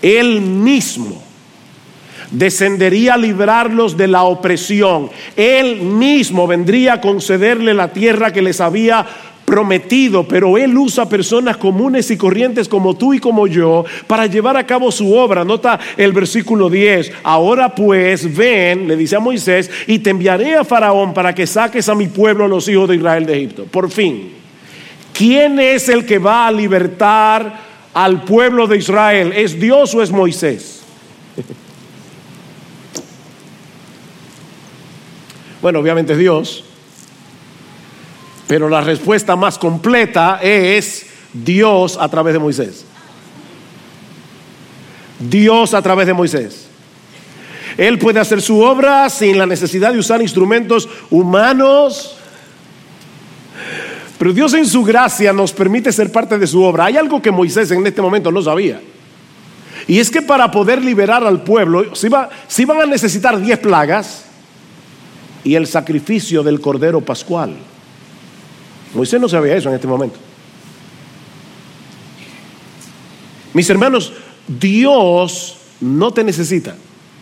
Él 0.00 0.40
mismo 0.40 1.25
descendería 2.38 3.14
a 3.14 3.18
librarlos 3.18 3.96
de 3.96 4.08
la 4.08 4.24
opresión. 4.24 5.10
Él 5.36 5.76
mismo 5.82 6.46
vendría 6.46 6.94
a 6.94 7.00
concederle 7.00 7.72
la 7.74 7.92
tierra 7.92 8.32
que 8.32 8.42
les 8.42 8.60
había 8.60 9.06
prometido, 9.44 10.26
pero 10.26 10.58
Él 10.58 10.76
usa 10.76 11.08
personas 11.08 11.56
comunes 11.56 12.10
y 12.10 12.16
corrientes 12.16 12.68
como 12.68 12.96
tú 12.96 13.14
y 13.14 13.20
como 13.20 13.46
yo 13.46 13.84
para 14.06 14.26
llevar 14.26 14.56
a 14.56 14.66
cabo 14.66 14.90
su 14.90 15.14
obra. 15.14 15.44
Nota 15.44 15.78
el 15.96 16.12
versículo 16.12 16.68
10. 16.68 17.12
Ahora 17.22 17.74
pues 17.74 18.36
ven, 18.36 18.88
le 18.88 18.96
dice 18.96 19.16
a 19.16 19.20
Moisés, 19.20 19.70
y 19.86 20.00
te 20.00 20.10
enviaré 20.10 20.56
a 20.56 20.64
Faraón 20.64 21.14
para 21.14 21.34
que 21.34 21.46
saques 21.46 21.88
a 21.88 21.94
mi 21.94 22.08
pueblo, 22.08 22.48
los 22.48 22.68
hijos 22.68 22.88
de 22.88 22.96
Israel 22.96 23.24
de 23.24 23.36
Egipto. 23.36 23.64
Por 23.64 23.90
fin, 23.90 24.32
¿quién 25.14 25.60
es 25.60 25.88
el 25.88 26.04
que 26.04 26.18
va 26.18 26.48
a 26.48 26.52
libertar 26.52 27.60
al 27.94 28.24
pueblo 28.24 28.66
de 28.66 28.78
Israel? 28.78 29.32
¿Es 29.34 29.58
Dios 29.58 29.94
o 29.94 30.02
es 30.02 30.10
Moisés? 30.10 30.82
Bueno, 35.66 35.80
obviamente 35.80 36.12
es 36.12 36.20
Dios, 36.20 36.62
pero 38.46 38.68
la 38.68 38.82
respuesta 38.82 39.34
más 39.34 39.58
completa 39.58 40.38
es 40.40 41.06
Dios 41.32 41.98
a 42.00 42.08
través 42.08 42.34
de 42.34 42.38
Moisés. 42.38 42.84
Dios 45.18 45.74
a 45.74 45.82
través 45.82 46.06
de 46.06 46.14
Moisés. 46.14 46.68
Él 47.76 47.98
puede 47.98 48.20
hacer 48.20 48.40
su 48.42 48.60
obra 48.60 49.10
sin 49.10 49.38
la 49.38 49.44
necesidad 49.44 49.92
de 49.92 49.98
usar 49.98 50.22
instrumentos 50.22 50.88
humanos. 51.10 52.16
Pero 54.18 54.32
Dios 54.32 54.54
en 54.54 54.66
su 54.66 54.84
gracia 54.84 55.32
nos 55.32 55.52
permite 55.52 55.90
ser 55.90 56.12
parte 56.12 56.38
de 56.38 56.46
su 56.46 56.62
obra. 56.62 56.84
Hay 56.84 56.96
algo 56.96 57.20
que 57.20 57.32
Moisés 57.32 57.72
en 57.72 57.84
este 57.84 58.00
momento 58.00 58.30
no 58.30 58.40
sabía. 58.40 58.80
Y 59.88 59.98
es 59.98 60.10
que 60.10 60.22
para 60.22 60.48
poder 60.48 60.80
liberar 60.84 61.24
al 61.24 61.42
pueblo, 61.42 61.92
si, 61.96 62.06
si 62.46 62.64
van 62.64 62.82
a 62.82 62.86
necesitar 62.86 63.40
diez 63.40 63.58
plagas, 63.58 64.25
y 65.46 65.54
el 65.54 65.68
sacrificio 65.68 66.42
del 66.42 66.60
cordero 66.60 67.00
pascual. 67.00 67.56
Moisés 68.92 69.20
no 69.20 69.28
sabía 69.28 69.54
eso 69.54 69.68
en 69.68 69.76
este 69.76 69.86
momento. 69.86 70.18
Mis 73.54 73.70
hermanos, 73.70 74.12
Dios 74.48 75.56
no 75.80 76.10
te 76.10 76.24
necesita, 76.24 76.74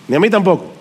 ni 0.08 0.16
a 0.16 0.20
mí 0.20 0.30
tampoco. 0.30 0.73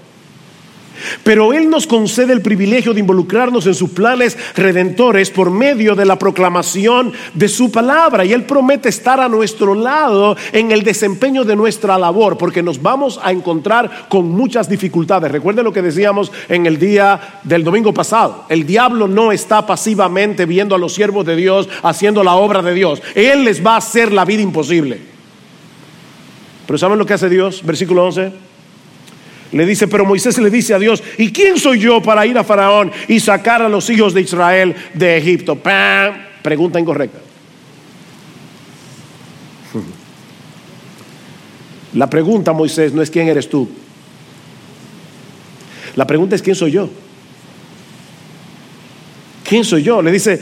Pero 1.24 1.54
Él 1.54 1.70
nos 1.70 1.88
concede 1.88 2.34
el 2.34 2.42
privilegio 2.42 2.94
de 2.94 3.00
involucrarnos 3.00 3.66
en 3.68 3.76
sus 3.76 3.92
planes 3.92 4.38
redentores 4.56 5.30
por 5.30 5.52
medio 5.52 5.96
de 5.96 6.06
la 6.06 6.18
proclamación 6.18 7.14
de 7.34 7.48
su 7.48 7.72
palabra. 7.72 8.26
Y 8.26 8.34
Él 8.34 8.44
promete 8.44 8.90
estar 8.90 9.20
a 9.20 9.30
nuestro 9.30 9.76
lado 9.76 10.36
en 10.52 10.72
el 10.72 10.84
desempeño 10.84 11.44
de 11.44 11.56
nuestra 11.56 11.98
labor, 11.98 12.38
porque 12.38 12.64
nos 12.64 12.82
vamos 12.82 13.20
a 13.22 13.32
encontrar 13.32 14.08
con 14.10 14.30
muchas 14.30 14.70
dificultades. 14.70 15.32
Recuerden 15.32 15.66
lo 15.66 15.74
que 15.74 15.82
decíamos 15.82 16.32
en 16.50 16.66
el 16.66 16.78
día 16.78 17.40
del 17.44 17.64
domingo 17.64 17.94
pasado. 17.94 18.46
El 18.50 18.66
diablo 18.66 19.08
no 19.08 19.32
está 19.32 19.66
pasivamente 19.66 20.46
viendo 20.46 20.76
a 20.76 20.80
los 20.80 20.94
siervos 20.94 21.26
de 21.26 21.36
Dios 21.36 21.70
haciendo 21.82 22.24
la 22.24 22.36
obra 22.36 22.62
de 22.62 22.74
Dios. 22.74 23.02
Él 23.16 23.44
les 23.44 23.66
va 23.66 23.76
a 23.76 23.78
hacer 23.78 24.12
la 24.12 24.26
vida 24.26 24.42
imposible. 24.42 25.14
Pero 26.66 26.78
¿saben 26.78 26.98
lo 26.98 27.06
que 27.06 27.14
hace 27.14 27.30
Dios? 27.30 27.62
Versículo 27.64 28.06
11. 28.06 28.53
Le 29.54 29.66
dice, 29.68 29.88
pero 29.88 30.04
Moisés 30.04 30.38
le 30.40 30.50
dice 30.50 30.74
a 30.74 30.80
Dios, 30.80 31.04
¿y 31.18 31.32
quién 31.32 31.58
soy 31.60 31.80
yo 31.80 32.02
para 32.02 32.26
ir 32.26 32.38
a 32.38 32.44
Faraón 32.44 32.92
y 33.08 33.20
sacar 33.20 33.62
a 33.62 33.70
los 33.70 33.88
hijos 33.90 34.14
de 34.14 34.22
Israel 34.22 34.76
de 34.96 35.18
Egipto? 35.18 35.56
¡Pam! 35.56 36.16
Pregunta 36.42 36.80
incorrecta. 36.80 37.20
La 41.94 42.10
pregunta, 42.10 42.52
Moisés, 42.52 42.94
no 42.94 43.04
es 43.04 43.12
quién 43.12 43.28
eres 43.28 43.48
tú. 43.48 43.70
La 45.96 46.08
pregunta 46.08 46.36
es 46.36 46.42
quién 46.42 46.56
soy 46.56 46.72
yo. 46.72 46.90
¿Quién 49.48 49.64
soy 49.64 49.84
yo? 49.84 50.02
Le 50.02 50.12
dice, 50.12 50.42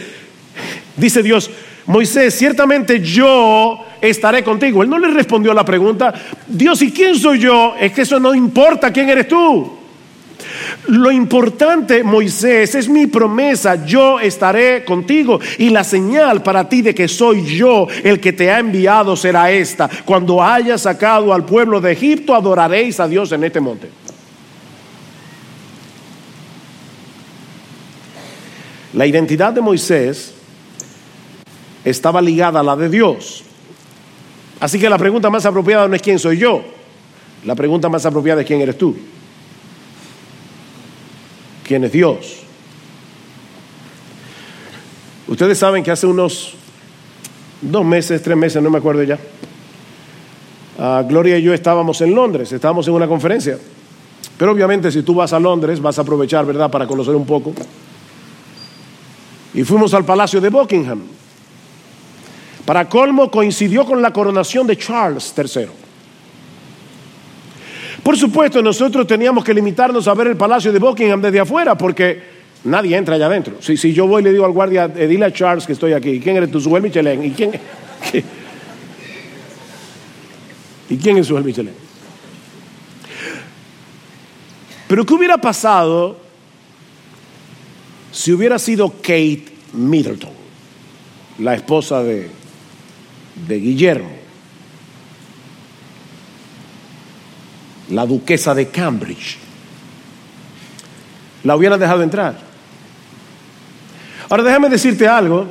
dice 0.95 1.21
Dios, 1.21 1.51
Moisés, 1.85 2.33
ciertamente 2.33 3.01
yo 3.01 3.83
estaré 4.01 4.43
contigo. 4.43 4.83
Él 4.83 4.89
no 4.89 4.97
le 4.97 5.09
respondió 5.09 5.51
a 5.51 5.55
la 5.55 5.65
pregunta, 5.65 6.13
Dios, 6.47 6.81
¿y 6.81 6.91
quién 6.91 7.15
soy 7.15 7.39
yo? 7.39 7.75
Es 7.79 7.93
que 7.93 8.01
eso 8.01 8.19
no 8.19 8.33
importa 8.33 8.91
quién 8.91 9.09
eres 9.09 9.27
tú. 9.27 9.77
Lo 10.87 11.11
importante, 11.11 12.03
Moisés, 12.03 12.75
es 12.75 12.89
mi 12.89 13.07
promesa, 13.07 13.85
yo 13.85 14.19
estaré 14.19 14.83
contigo 14.83 15.39
y 15.57 15.69
la 15.69 15.83
señal 15.83 16.41
para 16.41 16.67
ti 16.67 16.81
de 16.81 16.95
que 16.95 17.07
soy 17.07 17.45
yo 17.45 17.87
el 18.03 18.19
que 18.19 18.33
te 18.33 18.51
ha 18.51 18.59
enviado 18.59 19.15
será 19.15 19.51
esta. 19.51 19.89
Cuando 20.05 20.43
hayas 20.43 20.81
sacado 20.81 21.33
al 21.33 21.45
pueblo 21.45 21.79
de 21.79 21.91
Egipto, 21.91 22.33
adoraréis 22.33 22.99
a 22.99 23.07
Dios 23.07 23.31
en 23.31 23.43
este 23.43 23.59
monte. 23.59 23.89
La 28.93 29.05
identidad 29.05 29.53
de 29.53 29.61
Moisés 29.61 30.33
estaba 31.85 32.21
ligada 32.21 32.59
a 32.59 32.63
la 32.63 32.75
de 32.75 32.89
Dios. 32.89 33.43
Así 34.61 34.79
que 34.79 34.87
la 34.89 34.97
pregunta 34.99 35.31
más 35.31 35.43
apropiada 35.43 35.87
no 35.87 35.95
es 35.95 36.03
quién 36.03 36.19
soy 36.19 36.37
yo, 36.37 36.63
la 37.45 37.55
pregunta 37.55 37.89
más 37.89 38.05
apropiada 38.05 38.41
es 38.41 38.47
quién 38.47 38.61
eres 38.61 38.77
tú. 38.77 38.95
¿Quién 41.67 41.83
es 41.83 41.91
Dios? 41.91 42.43
Ustedes 45.27 45.57
saben 45.57 45.83
que 45.83 45.89
hace 45.89 46.05
unos 46.05 46.53
dos 47.59 47.83
meses, 47.83 48.21
tres 48.21 48.37
meses, 48.37 48.61
no 48.61 48.69
me 48.69 48.77
acuerdo 48.77 49.01
ya, 49.01 49.17
ah, 50.77 51.03
Gloria 51.07 51.39
y 51.39 51.41
yo 51.41 51.55
estábamos 51.55 51.99
en 52.01 52.13
Londres, 52.13 52.51
estábamos 52.51 52.87
en 52.87 52.93
una 52.93 53.07
conferencia. 53.07 53.57
Pero 54.37 54.51
obviamente 54.51 54.91
si 54.91 55.01
tú 55.01 55.15
vas 55.15 55.33
a 55.33 55.39
Londres 55.39 55.81
vas 55.81 55.97
a 55.97 56.03
aprovechar, 56.03 56.45
¿verdad?, 56.45 56.69
para 56.69 56.85
conocer 56.85 57.15
un 57.15 57.25
poco. 57.25 57.51
Y 59.55 59.63
fuimos 59.63 59.91
al 59.95 60.05
Palacio 60.05 60.39
de 60.39 60.49
Buckingham. 60.49 61.01
Para 62.71 62.87
colmo, 62.87 63.29
coincidió 63.29 63.85
con 63.85 64.01
la 64.01 64.13
coronación 64.13 64.65
de 64.65 64.77
Charles 64.77 65.33
III. 65.37 65.67
Por 68.01 68.17
supuesto, 68.17 68.61
nosotros 68.61 69.05
teníamos 69.05 69.43
que 69.43 69.53
limitarnos 69.53 70.07
a 70.07 70.13
ver 70.13 70.27
el 70.27 70.37
palacio 70.37 70.71
de 70.71 70.79
Buckingham 70.79 71.21
desde 71.21 71.41
afuera, 71.41 71.77
porque 71.77 72.23
nadie 72.63 72.95
entra 72.95 73.15
allá 73.15 73.25
adentro. 73.25 73.57
Si, 73.59 73.75
si 73.75 73.91
yo 73.91 74.07
voy 74.07 74.21
y 74.21 74.23
le 74.23 74.31
digo 74.31 74.45
al 74.45 74.53
guardia, 74.53 74.89
eh, 74.95 75.05
dile 75.05 75.25
a 75.25 75.33
Charles 75.33 75.65
que 75.65 75.73
estoy 75.73 75.91
aquí, 75.91 76.21
¿quién 76.21 76.37
eres 76.37 76.49
tú? 76.49 76.61
Suel 76.61 76.81
Michelin. 76.81 77.25
¿Y 77.25 77.31
quién, 77.31 77.51
¿Y 80.89 80.95
quién 80.95 81.17
es 81.17 81.27
Suel 81.27 81.43
Michelin? 81.43 81.73
Pero 84.87 85.05
¿qué 85.05 85.13
hubiera 85.13 85.37
pasado 85.39 86.17
si 88.13 88.31
hubiera 88.31 88.57
sido 88.57 88.91
Kate 89.01 89.43
Middleton, 89.73 90.31
la 91.39 91.53
esposa 91.53 92.01
de, 92.01 92.39
de 93.35 93.59
Guillermo, 93.59 94.11
la 97.89 98.05
duquesa 98.05 98.53
de 98.53 98.69
Cambridge? 98.69 99.37
La 101.43 101.55
hubieran 101.55 101.79
dejado 101.79 102.03
entrar. 102.03 102.37
Ahora 104.29 104.43
déjame 104.43 104.69
decirte 104.69 105.07
algo. 105.07 105.47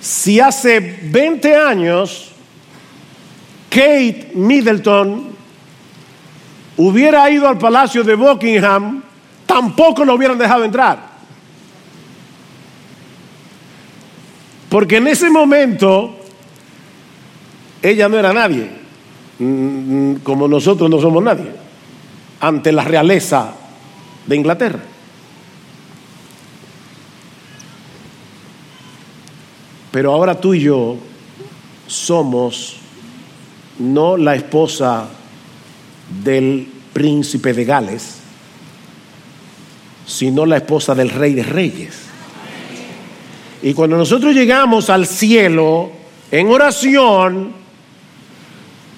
Si 0.00 0.40
hace 0.40 0.80
20 0.80 1.54
años 1.54 2.32
Kate 3.68 4.32
Middleton 4.34 5.28
hubiera 6.76 7.30
ido 7.30 7.48
al 7.48 7.58
palacio 7.58 8.02
de 8.02 8.14
Buckingham, 8.14 9.02
tampoco 9.46 10.04
lo 10.04 10.14
hubieran 10.14 10.38
dejado 10.38 10.64
entrar. 10.64 11.11
Porque 14.72 14.96
en 14.96 15.06
ese 15.06 15.28
momento 15.28 16.16
ella 17.82 18.08
no 18.08 18.18
era 18.18 18.32
nadie, 18.32 18.70
mm, 19.38 20.14
como 20.22 20.48
nosotros 20.48 20.88
no 20.88 20.98
somos 20.98 21.22
nadie, 21.22 21.52
ante 22.40 22.72
la 22.72 22.82
realeza 22.82 23.52
de 24.26 24.34
Inglaterra. 24.34 24.80
Pero 29.90 30.14
ahora 30.14 30.40
tú 30.40 30.54
y 30.54 30.60
yo 30.60 30.96
somos 31.86 32.78
no 33.78 34.16
la 34.16 34.36
esposa 34.36 35.06
del 36.24 36.66
príncipe 36.94 37.52
de 37.52 37.64
Gales, 37.66 38.20
sino 40.06 40.46
la 40.46 40.56
esposa 40.56 40.94
del 40.94 41.10
rey 41.10 41.34
de 41.34 41.42
reyes. 41.42 42.11
Y 43.62 43.74
cuando 43.74 43.96
nosotros 43.96 44.34
llegamos 44.34 44.90
al 44.90 45.06
cielo 45.06 45.90
en 46.30 46.48
oración, 46.48 47.52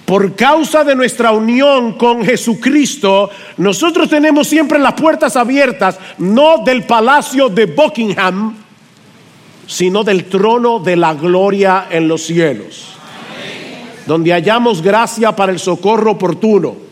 por 0.06 0.34
causa 0.34 0.84
de 0.84 0.94
nuestra 0.94 1.32
unión 1.32 1.92
con 1.92 2.24
Jesucristo, 2.24 3.30
nosotros 3.58 4.08
tenemos 4.08 4.46
siempre 4.46 4.78
las 4.78 4.94
puertas 4.94 5.36
abiertas, 5.36 5.98
no 6.18 6.58
del 6.64 6.84
palacio 6.84 7.48
de 7.48 7.66
Buckingham, 7.66 8.56
sino 9.66 10.04
del 10.04 10.26
trono 10.26 10.78
de 10.78 10.96
la 10.96 11.14
gloria 11.14 11.86
en 11.90 12.06
los 12.06 12.22
cielos, 12.22 12.86
donde 14.06 14.32
hallamos 14.32 14.82
gracia 14.82 15.34
para 15.34 15.52
el 15.52 15.58
socorro 15.58 16.12
oportuno. 16.12 16.83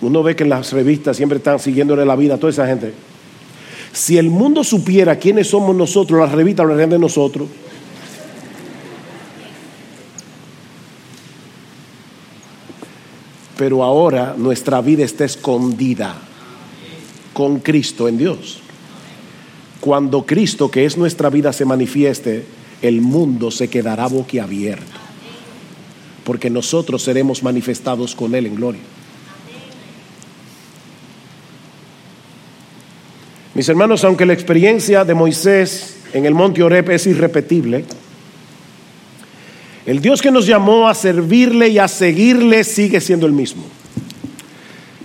Uno 0.00 0.22
ve 0.22 0.36
que 0.36 0.44
en 0.44 0.50
las 0.50 0.72
revistas 0.72 1.16
siempre 1.16 1.38
están 1.38 1.58
siguiéndole 1.58 2.04
la 2.04 2.14
vida 2.14 2.34
a 2.34 2.38
toda 2.38 2.50
esa 2.50 2.66
gente. 2.66 2.92
Si 3.92 4.16
el 4.16 4.30
mundo 4.30 4.62
supiera 4.62 5.16
quiénes 5.16 5.48
somos 5.48 5.74
nosotros, 5.74 6.20
las 6.20 6.32
revistas 6.32 6.64
hablarían 6.64 6.90
de 6.90 6.98
nosotros. 6.98 7.48
Pero 13.56 13.82
ahora 13.82 14.34
nuestra 14.38 14.80
vida 14.80 15.04
está 15.04 15.24
escondida 15.24 16.14
con 17.32 17.58
Cristo 17.58 18.06
en 18.06 18.18
Dios. 18.18 18.60
Cuando 19.80 20.24
Cristo, 20.24 20.70
que 20.70 20.84
es 20.84 20.96
nuestra 20.96 21.28
vida, 21.28 21.52
se 21.52 21.64
manifieste, 21.64 22.44
el 22.82 23.00
mundo 23.00 23.50
se 23.50 23.68
quedará 23.68 24.06
boquiabierto. 24.06 24.84
Porque 26.22 26.50
nosotros 26.50 27.02
seremos 27.02 27.42
manifestados 27.42 28.14
con 28.14 28.36
Él 28.36 28.46
en 28.46 28.54
gloria. 28.54 28.97
Mis 33.58 33.68
hermanos, 33.68 34.04
aunque 34.04 34.24
la 34.24 34.34
experiencia 34.34 35.04
de 35.04 35.14
Moisés 35.14 35.96
en 36.12 36.24
el 36.26 36.32
monte 36.32 36.62
Oreb 36.62 36.90
es 36.92 37.08
irrepetible, 37.08 37.84
el 39.84 40.00
Dios 40.00 40.22
que 40.22 40.30
nos 40.30 40.46
llamó 40.46 40.88
a 40.88 40.94
servirle 40.94 41.66
y 41.66 41.80
a 41.80 41.88
seguirle 41.88 42.62
sigue 42.62 43.00
siendo 43.00 43.26
el 43.26 43.32
mismo. 43.32 43.64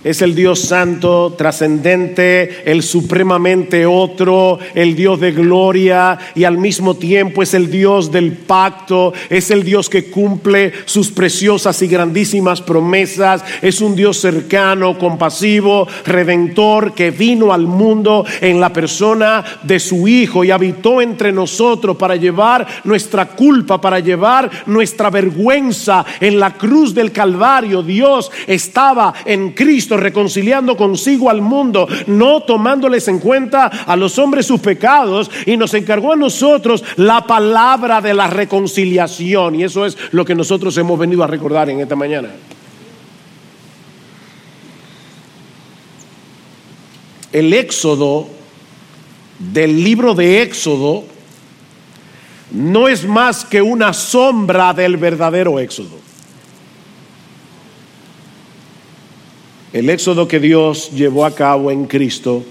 Es 0.04 0.20
el 0.20 0.34
Dios 0.34 0.60
santo, 0.60 1.34
trascendente, 1.36 2.70
el 2.70 2.82
supremamente 2.82 3.86
otro, 3.86 4.58
el 4.74 4.94
Dios 4.94 5.18
de 5.18 5.32
gloria 5.32 6.18
y 6.34 6.44
al 6.44 6.58
mismo 6.58 6.94
tiempo 6.94 7.42
es 7.42 7.54
el 7.54 7.70
Dios 7.70 8.12
del 8.12 8.32
pacto, 8.32 9.14
es 9.30 9.50
el 9.50 9.64
Dios 9.64 9.88
que 9.88 10.10
cumple 10.10 10.72
sus 10.84 11.10
preciosas 11.10 11.80
y 11.80 11.86
grandísimas 11.86 12.60
promesas, 12.60 13.42
es 13.62 13.80
un 13.80 13.96
Dios 13.96 14.18
cercano, 14.20 14.98
compasivo, 14.98 15.88
redentor 16.04 16.92
que 16.92 17.10
vino 17.10 17.52
al 17.54 17.66
mundo 17.66 18.26
en 18.42 18.60
la 18.60 18.72
persona 18.72 19.42
de 19.62 19.80
su 19.80 20.06
Hijo 20.06 20.44
y 20.44 20.50
habitó 20.50 21.00
entre 21.00 21.32
nosotros 21.32 21.96
para 21.96 22.16
llevar 22.16 22.66
nuestra 22.84 23.28
culpa, 23.28 23.80
para 23.80 24.00
llevar 24.00 24.50
nuestra 24.66 25.08
vergüenza 25.08 26.04
en 26.20 26.38
la 26.38 26.52
cruz 26.52 26.94
del 26.94 27.10
Calvario. 27.10 27.82
Dios 27.82 28.30
estaba 28.46 29.14
en 29.24 29.52
Cristo 29.52 29.93
reconciliando 29.96 30.76
consigo 30.76 31.30
al 31.30 31.40
mundo, 31.40 31.88
no 32.06 32.42
tomándoles 32.42 33.08
en 33.08 33.18
cuenta 33.18 33.66
a 33.66 33.96
los 33.96 34.18
hombres 34.18 34.46
sus 34.46 34.60
pecados 34.60 35.30
y 35.46 35.56
nos 35.56 35.74
encargó 35.74 36.12
a 36.12 36.16
nosotros 36.16 36.84
la 36.96 37.26
palabra 37.26 38.00
de 38.00 38.14
la 38.14 38.26
reconciliación. 38.28 39.54
Y 39.54 39.64
eso 39.64 39.86
es 39.86 39.96
lo 40.12 40.24
que 40.24 40.34
nosotros 40.34 40.76
hemos 40.78 40.98
venido 40.98 41.22
a 41.24 41.26
recordar 41.26 41.70
en 41.70 41.80
esta 41.80 41.96
mañana. 41.96 42.30
El 47.32 47.52
éxodo 47.52 48.28
del 49.38 49.82
libro 49.82 50.14
de 50.14 50.42
Éxodo 50.42 51.04
no 52.52 52.88
es 52.88 53.04
más 53.04 53.44
que 53.44 53.60
una 53.60 53.92
sombra 53.92 54.72
del 54.72 54.96
verdadero 54.96 55.58
éxodo. 55.58 55.98
El 59.74 59.90
éxodo 59.90 60.28
que 60.28 60.38
Dios 60.38 60.92
llevó 60.92 61.24
a 61.24 61.34
cabo 61.34 61.68
en 61.68 61.86
Cristo, 61.86 62.44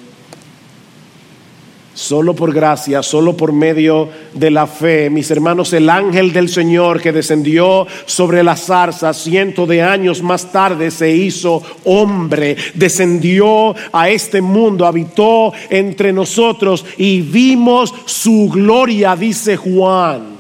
solo 1.94 2.36
por 2.36 2.54
gracia, 2.54 3.02
solo 3.02 3.38
por 3.38 3.54
medio 3.54 4.10
de 4.34 4.52
la 4.52 4.68
fe, 4.68 5.10
mis 5.10 5.32
hermanos, 5.32 5.72
el 5.72 5.90
ángel 5.90 6.34
del 6.34 6.50
Señor 6.50 7.00
que 7.00 7.14
descendió 7.14 7.88
sobre 8.08 8.44
la 8.44 8.58
zarza 8.58 9.14
cientos 9.14 9.70
de 9.70 9.82
años 9.82 10.22
más 10.22 10.52
tarde 10.52 10.92
se 10.92 11.16
hizo 11.16 11.64
hombre, 11.86 12.58
descendió 12.74 13.74
a 13.94 14.10
este 14.10 14.42
mundo, 14.42 14.86
habitó 14.86 15.54
entre 15.70 16.12
nosotros 16.12 16.86
y 16.98 17.22
vimos 17.22 17.94
su 18.04 18.50
gloria, 18.52 19.16
dice 19.16 19.56
Juan. 19.56 20.33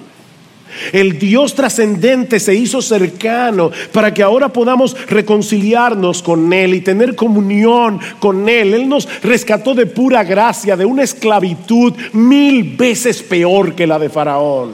El 0.91 1.19
Dios 1.19 1.55
trascendente 1.55 2.39
se 2.39 2.55
hizo 2.55 2.81
cercano 2.81 3.71
para 3.91 4.13
que 4.13 4.23
ahora 4.23 4.49
podamos 4.49 4.95
reconciliarnos 5.07 6.21
con 6.21 6.51
Él 6.53 6.73
y 6.73 6.81
tener 6.81 7.15
comunión 7.15 7.99
con 8.19 8.49
Él. 8.49 8.73
Él 8.73 8.89
nos 8.89 9.07
rescató 9.21 9.73
de 9.73 9.85
pura 9.85 10.23
gracia, 10.23 10.75
de 10.75 10.85
una 10.85 11.03
esclavitud 11.03 11.93
mil 12.13 12.75
veces 12.75 13.21
peor 13.21 13.75
que 13.75 13.87
la 13.87 13.99
de 13.99 14.09
Faraón. 14.09 14.71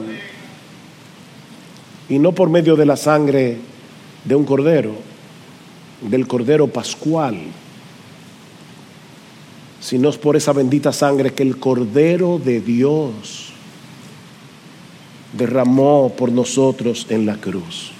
Y 2.08 2.18
no 2.18 2.32
por 2.32 2.50
medio 2.50 2.76
de 2.76 2.86
la 2.86 2.96
sangre 2.96 3.58
de 4.24 4.34
un 4.34 4.44
cordero, 4.44 4.92
del 6.00 6.26
cordero 6.26 6.66
pascual, 6.66 7.38
sino 9.80 10.10
por 10.12 10.36
esa 10.36 10.52
bendita 10.52 10.92
sangre 10.92 11.32
que 11.32 11.42
el 11.42 11.58
cordero 11.58 12.40
de 12.42 12.60
Dios 12.60 13.49
derramó 15.32 16.12
por 16.16 16.32
nosotros 16.32 17.06
en 17.08 17.26
la 17.26 17.36
cruz. 17.36 17.92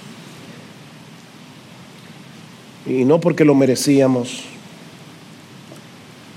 Y 2.85 3.05
no 3.05 3.19
porque 3.19 3.45
lo 3.45 3.55
merecíamos, 3.55 4.41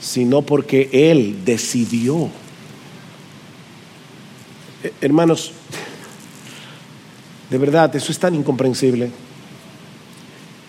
sino 0.01 0.43
porque 0.43 0.91
Él 0.93 1.45
decidió. 1.45 2.29
Eh, 4.83 4.93
hermanos, 5.01 5.53
de 7.51 7.59
verdad, 7.59 7.95
eso 7.97 8.13
es 8.13 8.19
tan 8.19 8.35
incomprensible. 8.35 9.11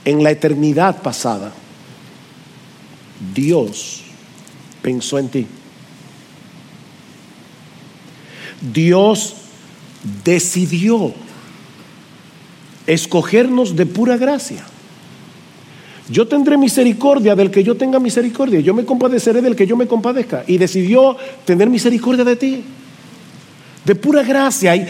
En 0.05 0.23
la 0.23 0.31
eternidad 0.31 1.01
pasada, 1.01 1.51
Dios 3.33 4.01
pensó 4.81 5.19
en 5.19 5.29
ti. 5.29 5.47
Dios 8.61 9.35
decidió 10.23 11.13
escogernos 12.87 13.75
de 13.75 13.85
pura 13.85 14.17
gracia. 14.17 14.65
Yo 16.07 16.27
tendré 16.27 16.57
misericordia 16.57 17.35
del 17.35 17.49
que 17.49 17.63
yo 17.63 17.75
tenga 17.75 17.99
misericordia. 17.99 18.59
Yo 18.59 18.73
me 18.73 18.85
compadeceré 18.85 19.41
del 19.41 19.55
que 19.55 19.65
yo 19.65 19.75
me 19.75 19.87
compadezca. 19.87 20.43
Y 20.45 20.57
decidió 20.57 21.17
tener 21.45 21.69
misericordia 21.69 22.23
de 22.23 22.35
ti. 22.35 22.63
De 23.83 23.95
pura 23.95 24.21
gracia. 24.21 24.75
Y 24.75 24.87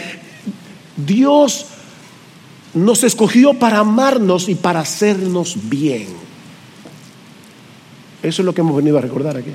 Dios 0.96 1.66
nos 2.74 3.02
escogió 3.02 3.54
para 3.54 3.78
amarnos 3.78 4.50
y 4.50 4.54
para 4.54 4.80
hacernos 4.80 5.56
bien. 5.70 6.08
Eso 8.22 8.42
es 8.42 8.46
lo 8.46 8.52
que 8.52 8.60
hemos 8.60 8.76
venido 8.76 8.98
a 8.98 9.00
recordar 9.00 9.38
aquí. 9.38 9.52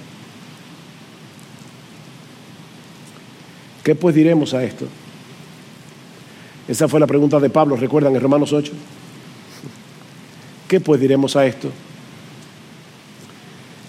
¿Qué 3.83 3.93
pues 3.95 4.15
diremos 4.15 4.53
a 4.53 4.63
esto? 4.63 4.87
Esa 6.71 6.87
fue 6.87 7.01
la 7.01 7.07
pregunta 7.07 7.37
de 7.37 7.49
Pablo, 7.49 7.75
recuerdan 7.75 8.15
en 8.15 8.21
Romanos 8.21 8.53
8. 8.53 8.71
¿Qué 10.69 10.79
pues 10.79 11.01
diremos 11.01 11.35
a 11.35 11.45
esto? 11.45 11.69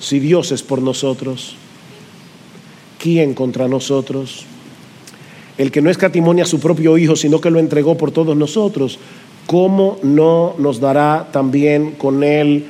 Si 0.00 0.18
Dios 0.18 0.50
es 0.50 0.64
por 0.64 0.82
nosotros, 0.82 1.54
¿quién 2.98 3.34
contra 3.34 3.68
nosotros? 3.68 4.46
El 5.56 5.70
que 5.70 5.80
no 5.80 5.90
escatimonia 5.90 6.42
a 6.42 6.48
su 6.48 6.58
propio 6.58 6.98
Hijo, 6.98 7.14
sino 7.14 7.40
que 7.40 7.52
lo 7.52 7.60
entregó 7.60 7.96
por 7.96 8.10
todos 8.10 8.36
nosotros, 8.36 8.98
¿cómo 9.46 10.00
no 10.02 10.56
nos 10.58 10.80
dará 10.80 11.28
también 11.30 11.92
con 11.92 12.24
Él 12.24 12.66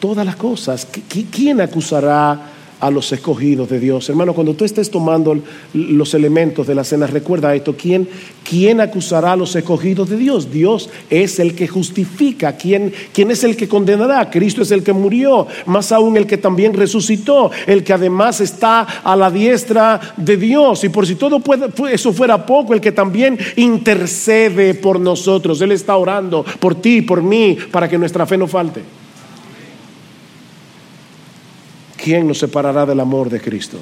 todas 0.00 0.26
las 0.26 0.34
cosas? 0.34 0.88
¿Quién 1.30 1.60
acusará 1.60 2.53
a 2.84 2.90
los 2.90 3.10
escogidos 3.12 3.70
de 3.70 3.80
Dios. 3.80 4.10
Hermano, 4.10 4.34
cuando 4.34 4.52
tú 4.52 4.66
estés 4.66 4.90
tomando 4.90 5.34
los 5.72 6.12
elementos 6.12 6.66
de 6.66 6.74
la 6.74 6.84
cena, 6.84 7.06
recuerda 7.06 7.54
esto, 7.54 7.74
¿quién, 7.74 8.06
quién 8.46 8.78
acusará 8.78 9.32
a 9.32 9.36
los 9.36 9.56
escogidos 9.56 10.10
de 10.10 10.18
Dios? 10.18 10.52
Dios 10.52 10.90
es 11.08 11.38
el 11.38 11.54
que 11.54 11.66
justifica, 11.66 12.58
¿Quién, 12.58 12.92
quién 13.14 13.30
es 13.30 13.42
el 13.42 13.56
que 13.56 13.68
condenará? 13.68 14.28
Cristo 14.28 14.60
es 14.60 14.70
el 14.70 14.82
que 14.82 14.92
murió, 14.92 15.46
más 15.64 15.92
aún 15.92 16.18
el 16.18 16.26
que 16.26 16.36
también 16.36 16.74
resucitó, 16.74 17.50
el 17.66 17.82
que 17.84 17.94
además 17.94 18.42
está 18.42 18.82
a 18.82 19.16
la 19.16 19.30
diestra 19.30 19.98
de 20.18 20.36
Dios. 20.36 20.84
Y 20.84 20.90
por 20.90 21.06
si 21.06 21.14
todo 21.14 21.40
puede, 21.40 21.68
eso 21.90 22.12
fuera 22.12 22.44
poco, 22.44 22.74
el 22.74 22.82
que 22.82 22.92
también 22.92 23.38
intercede 23.56 24.74
por 24.74 25.00
nosotros. 25.00 25.58
Él 25.62 25.72
está 25.72 25.96
orando 25.96 26.44
por 26.60 26.74
ti, 26.74 27.00
por 27.00 27.22
mí, 27.22 27.56
para 27.70 27.88
que 27.88 27.96
nuestra 27.96 28.26
fe 28.26 28.36
no 28.36 28.46
falte. 28.46 29.03
¿Quién 32.04 32.28
nos 32.28 32.38
separará 32.38 32.84
del 32.84 33.00
amor 33.00 33.30
de 33.30 33.40
Cristo? 33.40 33.78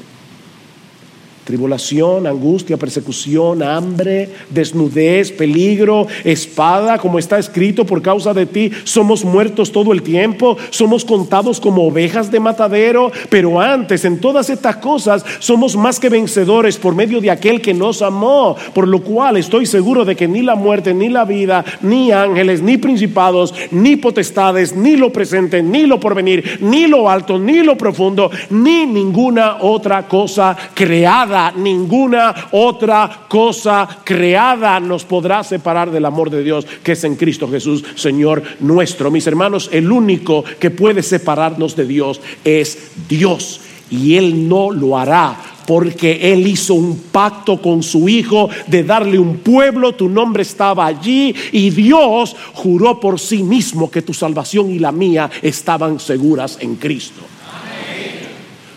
Tribulación, 1.45 2.29
angustia, 2.29 2.77
persecución, 2.77 3.65
hambre, 3.65 4.29
desnudez, 4.49 5.33
peligro, 5.33 6.07
espada, 6.23 6.99
como 6.99 7.19
está 7.19 7.37
escrito 7.37 7.85
por 7.85 8.01
causa 8.01 8.33
de 8.33 8.47
ti, 8.47 8.71
somos 8.85 9.25
muertos 9.25 9.73
todo 9.73 9.93
el 9.93 10.03
tiempo, 10.03 10.57
somos 10.71 11.05
contados 11.05 11.59
como 11.59 11.89
ovejas 11.89 12.31
de 12.31 12.39
matadero, 12.39 13.11
pero 13.29 13.61
antes 13.61 14.05
en 14.05 14.21
todas 14.21 14.51
estas 14.51 14.77
cosas 14.77 15.25
somos 15.41 15.75
más 15.75 15.99
que 15.99 16.09
vencedores 16.09 16.77
por 16.77 16.95
medio 16.95 17.21
de 17.21 17.33
aquel 17.33 17.61
que 17.61 17.75
nos 17.75 18.03
amó, 18.03 18.55
por 18.73 18.87
lo 18.87 19.03
cual 19.03 19.37
estoy 19.37 19.67
seguro 19.67 20.05
de 20.05 20.15
que 20.15 20.29
ni 20.29 20.43
la 20.43 20.55
muerte, 20.55 20.95
ni 20.95 21.09
la 21.09 21.25
vida, 21.25 21.65
ni 21.81 22.13
ángeles, 22.13 22.63
ni 22.63 22.77
principados, 22.77 23.53
ni 23.73 23.97
potestades, 23.97 24.77
ni 24.77 24.95
lo 24.95 25.11
presente, 25.11 25.61
ni 25.61 25.87
lo 25.87 25.99
porvenir, 25.99 26.61
ni 26.61 26.87
lo 26.87 27.11
alto, 27.11 27.37
ni 27.37 27.65
lo 27.65 27.77
profundo, 27.77 28.31
ni 28.51 28.87
ninguna 28.87 29.57
otra 29.61 30.07
cosa 30.07 30.57
creada 30.73 31.32
ninguna 31.57 32.49
otra 32.53 33.27
cosa 33.29 33.89
creada 34.05 34.79
nos 34.81 35.05
podrá 35.05 35.43
separar 35.43 35.91
del 35.91 36.05
amor 36.05 36.31
de 36.31 36.43
Dios 36.43 36.67
que 36.83 36.93
es 36.93 37.05
en 37.05 37.17
Cristo 37.17 37.49
Jesús, 37.49 37.85
Señor 37.95 38.43
nuestro. 38.61 39.11
Mis 39.11 39.27
hermanos, 39.27 39.71
el 39.73 39.91
único 39.91 40.45
que 40.61 40.71
puede 40.71 41.03
separarnos 41.03 41.75
de 41.77 41.87
Dios 41.87 42.21
es 42.45 42.93
Dios 43.09 43.61
y 43.91 44.17
Él 44.17 44.49
no 44.49 44.71
lo 44.71 44.99
hará 44.99 45.37
porque 45.67 46.33
Él 46.33 46.47
hizo 46.47 46.75
un 46.75 46.99
pacto 47.13 47.61
con 47.61 47.83
su 47.83 48.09
Hijo 48.09 48.49
de 48.67 48.83
darle 48.83 49.19
un 49.19 49.39
pueblo, 49.39 49.95
tu 49.95 50.09
nombre 50.09 50.43
estaba 50.43 50.87
allí 50.87 51.35
y 51.53 51.71
Dios 51.71 52.35
juró 52.55 52.99
por 52.99 53.21
sí 53.21 53.43
mismo 53.43 53.91
que 53.91 54.03
tu 54.03 54.13
salvación 54.13 54.71
y 54.71 54.79
la 54.79 54.93
mía 54.93 55.31
estaban 55.41 56.01
seguras 56.01 56.59
en 56.61 56.77
Cristo. 56.77 57.23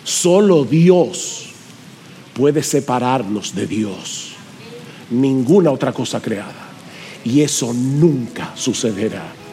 Solo 0.03 0.64
Dios 0.64 1.45
puede 2.36 2.61
separarnos 2.61 3.55
de 3.55 3.65
Dios. 3.65 4.33
Ninguna 5.09 5.71
otra 5.71 5.93
cosa 5.93 6.21
creada. 6.21 6.69
Y 7.23 7.41
eso 7.41 7.73
nunca 7.73 8.51
sucederá. 8.55 9.45